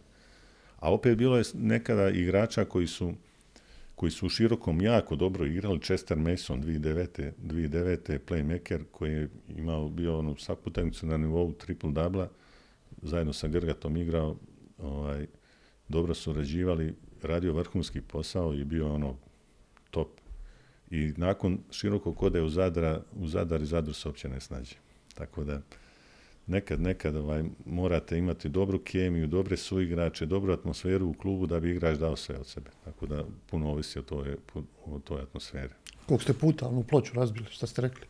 [0.80, 3.14] A opet bilo je nekada igrača koji su
[3.96, 5.80] koji su u širokom jako dobro igrali.
[5.80, 7.32] Chester Mason 2009.
[7.44, 8.20] 2009.
[8.28, 12.30] playmaker koji je imao bio onu svaku utakmicu na nivou triple dubla
[13.02, 14.36] zajedno sa Grgatom igrao
[14.78, 15.28] ovaj,
[15.88, 19.16] dobro surađivali, radio vrhunski posao i bio ono
[19.90, 20.08] top.
[20.92, 24.76] I nakon širokog kode u Zadra, u Zadar i Zadru se uopće ne snađe.
[25.14, 25.62] Tako da,
[26.48, 31.72] nekad, nekad ovaj, morate imati dobru kemiju, dobre suigrače, dobru atmosferu u klubu da bi
[31.72, 32.70] igrač dao sve od sebe.
[32.86, 34.36] Tako da puno ovisi o toj,
[34.86, 35.74] o toj atmosferi.
[36.06, 38.06] Koliko ste puta onu ploču razbili, šta ste rekli?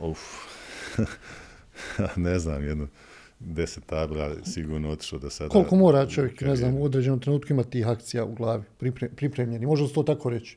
[0.00, 0.18] Uf,
[2.16, 2.88] ne znam, jedno
[3.44, 5.50] deset tabla sigurno otišao da sada...
[5.50, 8.62] Koliko mora čovjek, ne znam, u određenom trenutku imati tih akcija u glavi,
[9.16, 10.56] pripremljeni, može se to tako reći?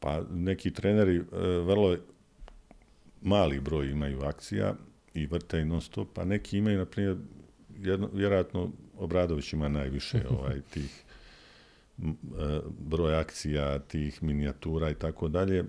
[0.00, 1.96] Pa neki treneri e, vrlo
[3.22, 4.74] mali broj imaju akcija,
[5.14, 7.16] i vrte i non stop, a neki imaju, na primjer,
[8.12, 11.04] vjerojatno Obradović ima najviše ovaj, tih
[12.02, 15.64] e, broj akcija, tih minijatura i tako dalje,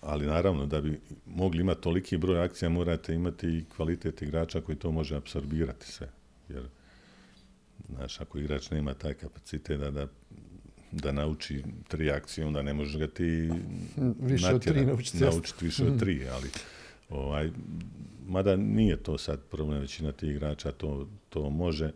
[0.00, 4.78] ali naravno da bi mogli imati toliki broj akcija morate imati i kvalitet igrača koji
[4.78, 6.08] to može apsorbirati sve.
[6.48, 6.62] Jer,
[7.88, 10.06] znaš, ako igrač nema taj kapacitet da, da,
[10.92, 13.50] da nauči tri akcije, onda ne može ga ti
[14.30, 15.24] više od tri naučiti.
[15.24, 16.48] naučiti više od tri, ali
[17.08, 17.50] ovaj,
[18.26, 21.92] mada nije to sad problem, većina tih igrača to, to može.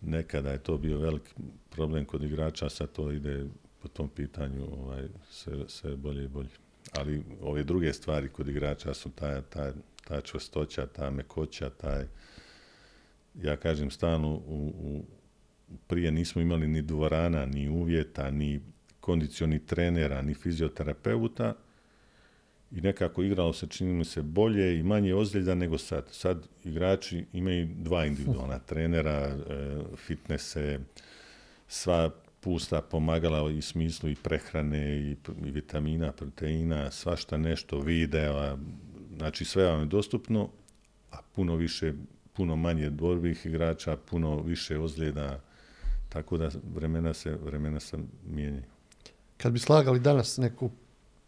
[0.00, 1.34] Nekada je to bio velik
[1.70, 3.46] problem kod igrača, sad to ide
[3.82, 6.48] po tom pitanju ovaj, sve, sve bolje i bolje.
[6.92, 9.72] Ali ove druge stvari kod igrača su ta, ta,
[10.08, 12.04] ta čvrstoća, ta mekoća, taj,
[13.42, 15.04] ja kažem stalno, u, u,
[15.86, 18.60] prije nismo imali ni dvorana, ni uvjeta, ni
[19.00, 21.54] kondicioni trenera, ni fizioterapeuta,
[22.70, 26.08] i nekako igralo se, čini mi se, bolje i manje ozljeda nego sad.
[26.10, 29.36] Sad igrači imaju dva individualna trenera, e,
[29.96, 30.80] fitnese,
[31.68, 32.10] sva
[32.40, 38.56] pusta pomagala i smislu i prehrane i, i vitamina, proteina, svašta nešto, videa,
[39.16, 40.48] znači sve vam je dostupno,
[41.12, 41.92] a puno više,
[42.32, 45.40] puno manje dvorbih igrača, puno više ozljeda,
[46.08, 48.64] tako da vremena se, vremena se mijenjaju.
[49.36, 50.70] Kad bi slagali danas neku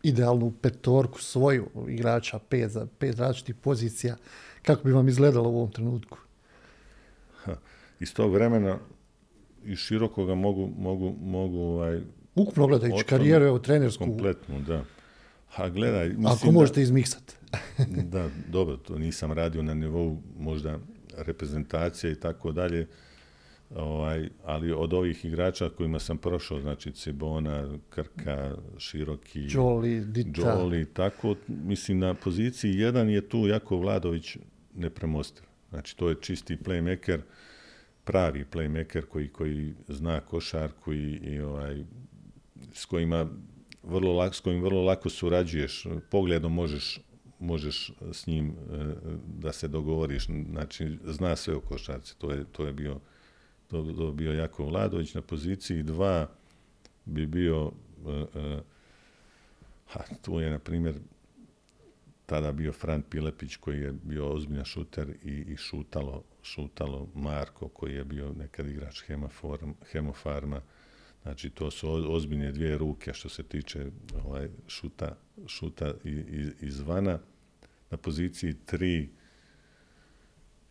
[0.02, 4.16] idealnu petorku svoju igrača, pet, za, pet različitih pozicija,
[4.62, 6.18] kako bi vam izgledalo u ovom trenutku?
[7.44, 7.56] Ha,
[8.00, 8.78] iz tog vremena
[9.64, 12.00] i širokoga mogu, mogu, mogu ovaj,
[12.34, 14.04] Ukupno gledajući karijeru, evo, trenersku.
[14.04, 14.84] Kompletnu, da.
[15.48, 17.34] Ha, gledaj, mislim Ako možete izmiksati.
[18.12, 20.78] da, dobro, to nisam radio na nivou možda
[21.16, 22.86] reprezentacije i tako dalje,
[23.76, 30.40] Ovaj, ali od ovih igrača kojima sam prošao, znači Cibona, Krka, Široki, Joli, Dita.
[30.40, 34.36] Joli, tako, mislim na poziciji jedan je tu jako Vladović
[34.74, 35.44] nepremostiv.
[35.70, 37.20] Znači to je čisti playmaker,
[38.10, 41.84] pravi playmaker koji, koji zna košarku i, i ovaj,
[42.72, 43.26] s kojima
[43.82, 47.00] vrlo lako, s kojim vrlo lako surađuješ, pogledom možeš
[47.38, 48.52] možeš s njim e,
[49.38, 53.00] da se dogovoriš, znači zna sve o košarci, to je, to je bio
[53.70, 55.14] to, bi bio Jako Vladović.
[55.14, 56.28] Na poziciji dva
[57.04, 58.60] bi bio, uh,
[59.86, 60.94] ha, tu je, na primjer,
[62.30, 67.94] tada bio Fran Pilepić koji je bio ozbiljan šuter i, i šutalo, šutalo Marko koji
[67.94, 70.60] je bio nekad igrač Hemofarma, Hemofarma.
[71.22, 73.86] Znači to su ozbiljne dvije ruke što se tiče
[74.24, 75.16] ovaj, šuta,
[75.46, 75.94] šuta
[76.60, 77.18] izvana.
[77.90, 79.08] Na poziciji tri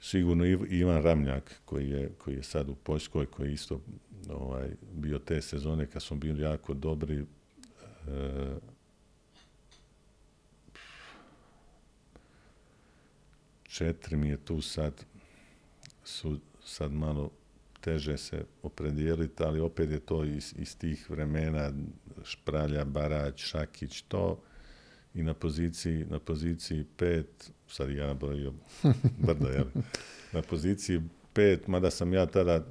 [0.02, 3.81] sigurno Ivan Ramljak koji je, koji je sad u Poljskoj, koji je isto
[4.30, 7.18] ovaj, bio te sezone kad smo bili jako dobri.
[7.18, 7.26] E,
[13.70, 15.06] četiri mi je tu sad,
[16.04, 17.32] su sad malo
[17.82, 21.72] teže se opredijeliti, ali opet je to iz, iz tih vremena
[22.24, 24.41] Špralja, Barać, Šakić, to
[25.14, 28.54] i na poziciji, na poziciji pet sad ja nabrojio
[29.26, 29.66] brda, jel?
[30.34, 31.02] Na poziciji
[31.34, 32.66] pet, mada sam ja tada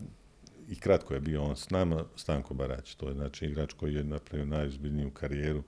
[0.69, 2.95] i kratko je bio on s nama, Stanko Barać.
[2.95, 5.63] To je znači igrač koji je napravio najuzbiljniju karijeru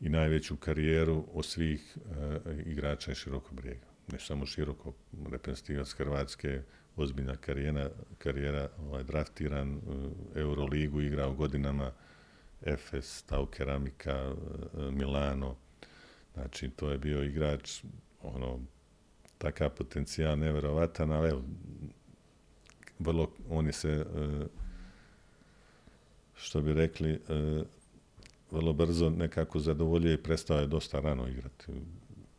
[0.00, 3.87] i najveću karijeru od svih uh, igrača iz širokog brijega.
[4.12, 4.92] Ne samo široko,
[5.30, 6.62] reprezentativac Hrvatske,
[6.96, 9.82] ozbiljna karijera, karijera ovaj, draftiran, uh,
[10.34, 11.92] Euroligu igrao godinama,
[12.62, 15.56] Efes, Tau Keramika, uh, Milano.
[16.34, 17.82] Znači, to je bio igrač,
[18.22, 18.60] ono,
[19.38, 21.42] takav potencijal neverovatan, ali evo,
[22.98, 24.06] vrlo, on je se,
[26.34, 27.20] što bi rekli,
[28.50, 31.72] vrlo brzo nekako zadovoljio i prestao je dosta rano igrati.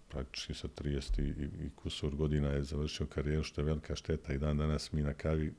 [0.09, 4.37] Praktički sa 30 i, i kusur godina je završio karijeru, što je velika šteta i
[4.37, 5.53] dan danas mi na kavi,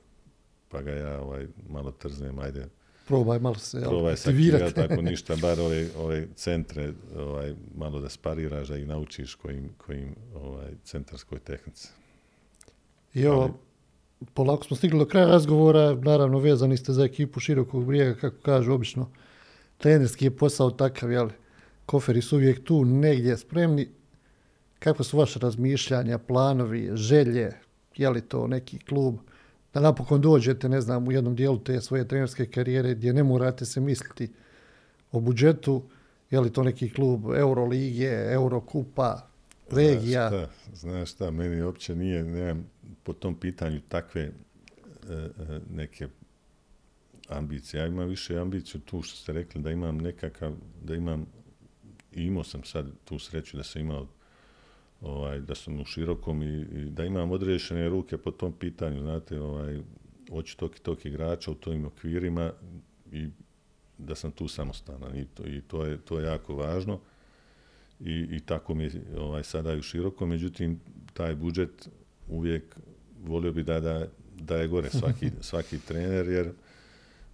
[0.69, 2.67] pa ga ja ovaj, malo trznem, ajde,
[3.11, 4.75] probaj malo se probaj aktivirati.
[4.75, 10.15] tako ništa, bar ove, ove centre ovaj, malo da spariraš, da ih naučiš kojim, kojim
[10.35, 11.89] ovaj, centarskoj tehnici.
[13.15, 13.51] I Ali,
[14.35, 18.73] polako smo stigli do kraja razgovora, naravno vezani ste za ekipu širokog brijega, kako kažu
[18.73, 19.11] obično,
[19.79, 21.29] trenerski je posao takav, jel?
[21.87, 23.89] Koferi su uvijek tu, negdje spremni.
[24.81, 27.53] Kako su vaše razmišljanja, planovi, želje,
[27.97, 29.17] je li to neki klub,
[29.75, 33.65] da napokon dođete, ne znam, u jednom dijelu te svoje trenerske karijere gdje ne morate
[33.65, 34.31] se misliti
[35.13, 35.83] o budžetu,
[36.31, 39.27] je li to neki klub Euroligije, Eurokupa,
[39.71, 40.29] regija?
[40.29, 42.71] Znaš šta, znaš šta meni uopće nije, nemam
[43.03, 44.33] po tom pitanju takve e,
[45.13, 46.09] e, neke
[47.29, 47.81] ambicije.
[47.81, 50.53] Ja imam više ambiciju tu što ste rekli da imam nekakav,
[50.83, 51.27] da imam,
[52.13, 54.07] i imao sam sad tu sreću da sam imao
[55.01, 59.41] ovaj, da sam u širokom i, i da imam odrešene ruke po tom pitanju, znate,
[59.41, 59.81] ovaj,
[60.31, 62.53] hoću tog i tog igrača u tojim okvirima
[63.13, 63.29] i
[63.99, 67.01] da sam tu samostanan i to, i to, je, to je jako važno
[68.01, 70.81] i, i tako mi je ovaj, sada i u širokom, međutim,
[71.13, 71.89] taj budžet
[72.29, 72.77] uvijek
[73.25, 74.07] volio bi da, da,
[74.41, 76.53] da je gore svaki, svaki trener, jer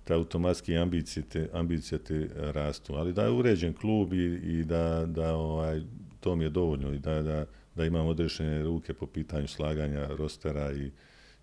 [0.05, 2.95] te automatski ambicije te, ambicije te rastu.
[2.95, 5.83] Ali da je uređen klub i, i da, da ovaj,
[6.27, 10.73] to mi je dovoljno i da, da, da imam odrešene ruke po pitanju slaganja rostera
[10.73, 10.91] i,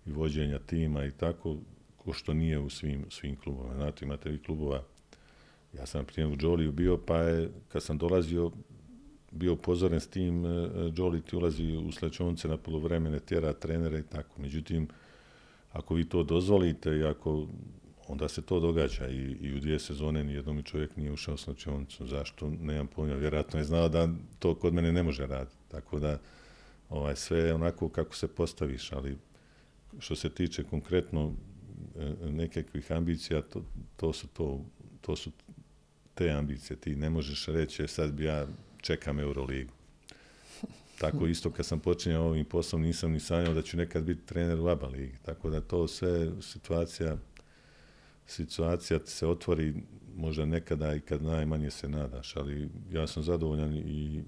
[0.06, 1.56] i vođenja tima i tako,
[1.96, 3.74] ko što nije u svim, svim klubovima.
[3.74, 4.82] Znate, imate vi klubova,
[5.72, 8.50] ja sam primjer u Joliju bio, pa je, kad sam dolazio,
[9.30, 10.44] bio upozoren s tim,
[10.96, 14.40] Joli ti ulazi u slećonce na polovremene, tjera trenere i tako.
[14.40, 14.88] Međutim,
[15.72, 17.46] ako vi to dozvolite i ako
[18.08, 22.06] onda se to događa i, i u dvije sezone nijednom čovjek nije ušao s noćeonicu.
[22.06, 22.50] Zašto?
[22.60, 23.14] Nemam pojma.
[23.14, 24.08] Vjerojatno je znao da
[24.38, 25.56] to kod mene ne može raditi.
[25.68, 26.18] Tako da
[26.88, 29.16] ovaj, sve je onako kako se postaviš, ali
[29.98, 31.32] što se tiče konkretno
[31.96, 33.62] e, nekakvih ambicija, to,
[33.96, 34.64] to, su to,
[35.00, 35.30] to su
[36.14, 36.76] te ambicije.
[36.76, 38.46] Ti ne možeš reći, e, sad bi ja
[38.80, 39.72] čekam Euroligu.
[41.00, 44.60] Tako isto kad sam počinjao ovim poslom, nisam ni sanjao da ću nekad biti trener
[44.60, 45.14] u ABA ligi.
[45.22, 47.16] Tako da to sve situacija
[48.26, 49.74] situacija se otvori
[50.16, 54.22] možda nekada i kad najmanje se nadaš, ali ja sam zadovoljan i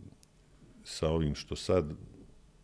[0.84, 1.92] sa ovim što sad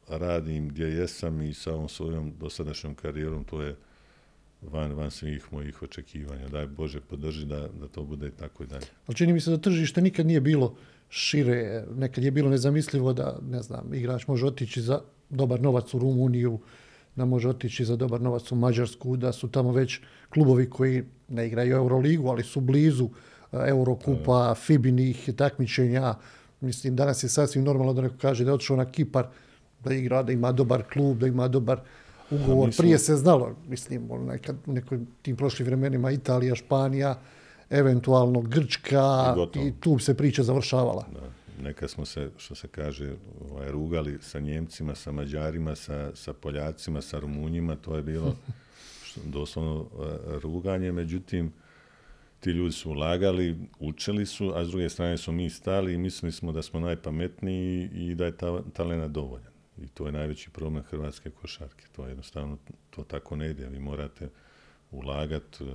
[0.09, 3.76] radim, gdje jesam i sa ovom svojom dosadašnjom karijerom, to je
[4.62, 6.48] van, van svih mojih očekivanja.
[6.48, 8.86] Daj Bože podrži da, da to bude tako i dalje.
[9.06, 10.76] Ali čini mi se da tržište nikad nije bilo
[11.10, 15.00] šire, nekad je bilo nezamislivo da, ne znam, igrač može otići za
[15.30, 16.59] dobar novac u Rumuniju,
[17.16, 21.47] da može otići za dobar novac u Mađarsku, da su tamo već klubovi koji ne
[21.47, 23.09] igraju Euroligu, ali su blizu
[23.52, 26.14] e, Eurokupa, Fibinih takmičenja.
[26.60, 29.26] Mislim, danas je sasvim normalno da neko kaže da je otišao na Kipar,
[29.84, 31.80] da igra, da ima dobar klub, da ima dobar
[32.30, 32.66] ugovor.
[32.66, 32.82] Nismo...
[32.82, 37.18] Prije se znalo, mislim, nekad, nekoj tim prošlim vremenima Italija, Španija,
[37.70, 41.06] eventualno Grčka i, i tu se priča završavala.
[41.12, 43.14] Da neka smo se, što se kaže,
[43.50, 48.36] ovaj, rugali sa Njemcima, sa Mađarima, sa, sa Poljacima, sa Rumunjima, to je bilo
[49.06, 49.88] što, doslovno uh,
[50.42, 51.52] ruganje, međutim,
[52.40, 56.32] ti ljudi su ulagali, učili su, a s druge strane su mi stali i mislili
[56.32, 59.52] smo da smo najpametniji i da je ta, talena dovoljan.
[59.78, 61.86] I to je najveći problem hrvatske košarke.
[61.92, 62.58] To je jednostavno,
[62.90, 63.66] to tako ne ide.
[63.66, 64.28] Vi morate
[64.90, 65.70] ulagati uh,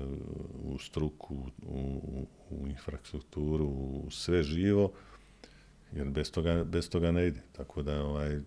[0.64, 4.92] u struku, u, u, u infrastrukturu, u sve živo,
[5.92, 7.42] jer bez toga, bez toga ne ide.
[7.52, 8.40] Tako da ovaj,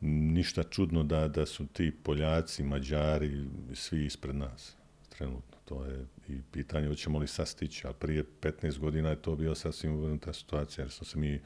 [0.00, 3.44] ništa čudno da, da su ti Poljaci, Mađari,
[3.74, 4.76] svi ispred nas
[5.08, 5.58] trenutno.
[5.64, 9.54] To je i pitanje hoćemo li sad stići, ali prije 15 godina je to bio
[9.54, 11.40] sasvim uvrnuta situacija, jer smo se mi,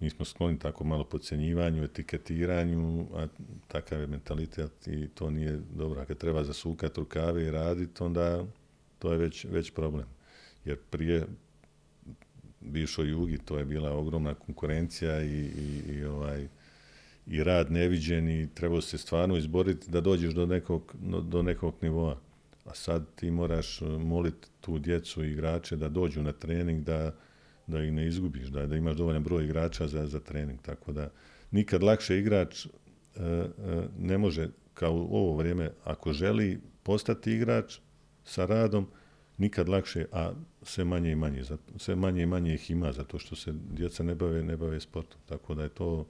[0.00, 3.26] mi smo skloni tako malo podcjenjivanju, etiketiranju, a
[3.68, 6.00] takav je mentalitet i to nije dobro.
[6.00, 8.44] A kad treba zasukati rukave i raditi, onda
[8.98, 10.06] to je već, već problem.
[10.64, 11.26] Jer prije,
[12.64, 16.48] bivšoj Jugi, to je bila ogromna konkurencija i, i, i ovaj
[17.26, 22.18] i rad neviđen i trebao se stvarno izboriti da dođeš do nekog, do, nekog nivoa.
[22.64, 27.14] A sad ti moraš e, moliti tu djecu i igrače da dođu na trening, da,
[27.66, 30.60] da ih ne izgubiš, da, da imaš dovoljan broj igrača za, za trening.
[30.62, 31.10] Tako da
[31.50, 32.70] nikad lakše igrač e,
[33.20, 33.48] e,
[33.98, 37.78] ne može kao u ovo vrijeme, ako želi postati igrač
[38.24, 38.86] sa radom,
[39.38, 40.32] nikad lakše, a
[40.62, 41.42] sve manje i manje.
[41.76, 45.20] Sve manje i manje ih ima, zato što se djeca ne bave, ne bave sportom.
[45.26, 46.06] Tako da je to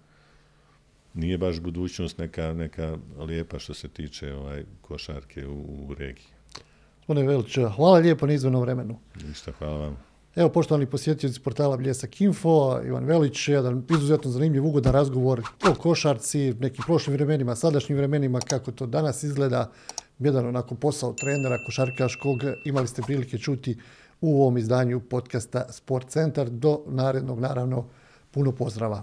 [1.14, 6.26] nije baš budućnost neka, neka lijepa što se tiče ovaj, košarke u, u regiji.
[6.98, 8.98] Gospodine Velić, hvala lijepo na izvornom vremenu.
[9.28, 9.96] Ništa, hvala vam.
[10.36, 16.54] Evo, poštovani posjetioci portala Bljesak Info, Ivan Velić, jedan izuzetno zanimljiv, ugodan razgovor o košarci,
[16.60, 19.70] nekim prošlim vremenima, sadašnjim vremenima, kako to danas izgleda,
[20.18, 23.78] jedan onako posao trenera košarkaškog, imali ste prilike čuti
[24.20, 26.50] u ovom izdanju podcasta Sport Centar.
[26.50, 27.84] Do narednog, naravno,
[28.30, 29.02] puno pozdrava.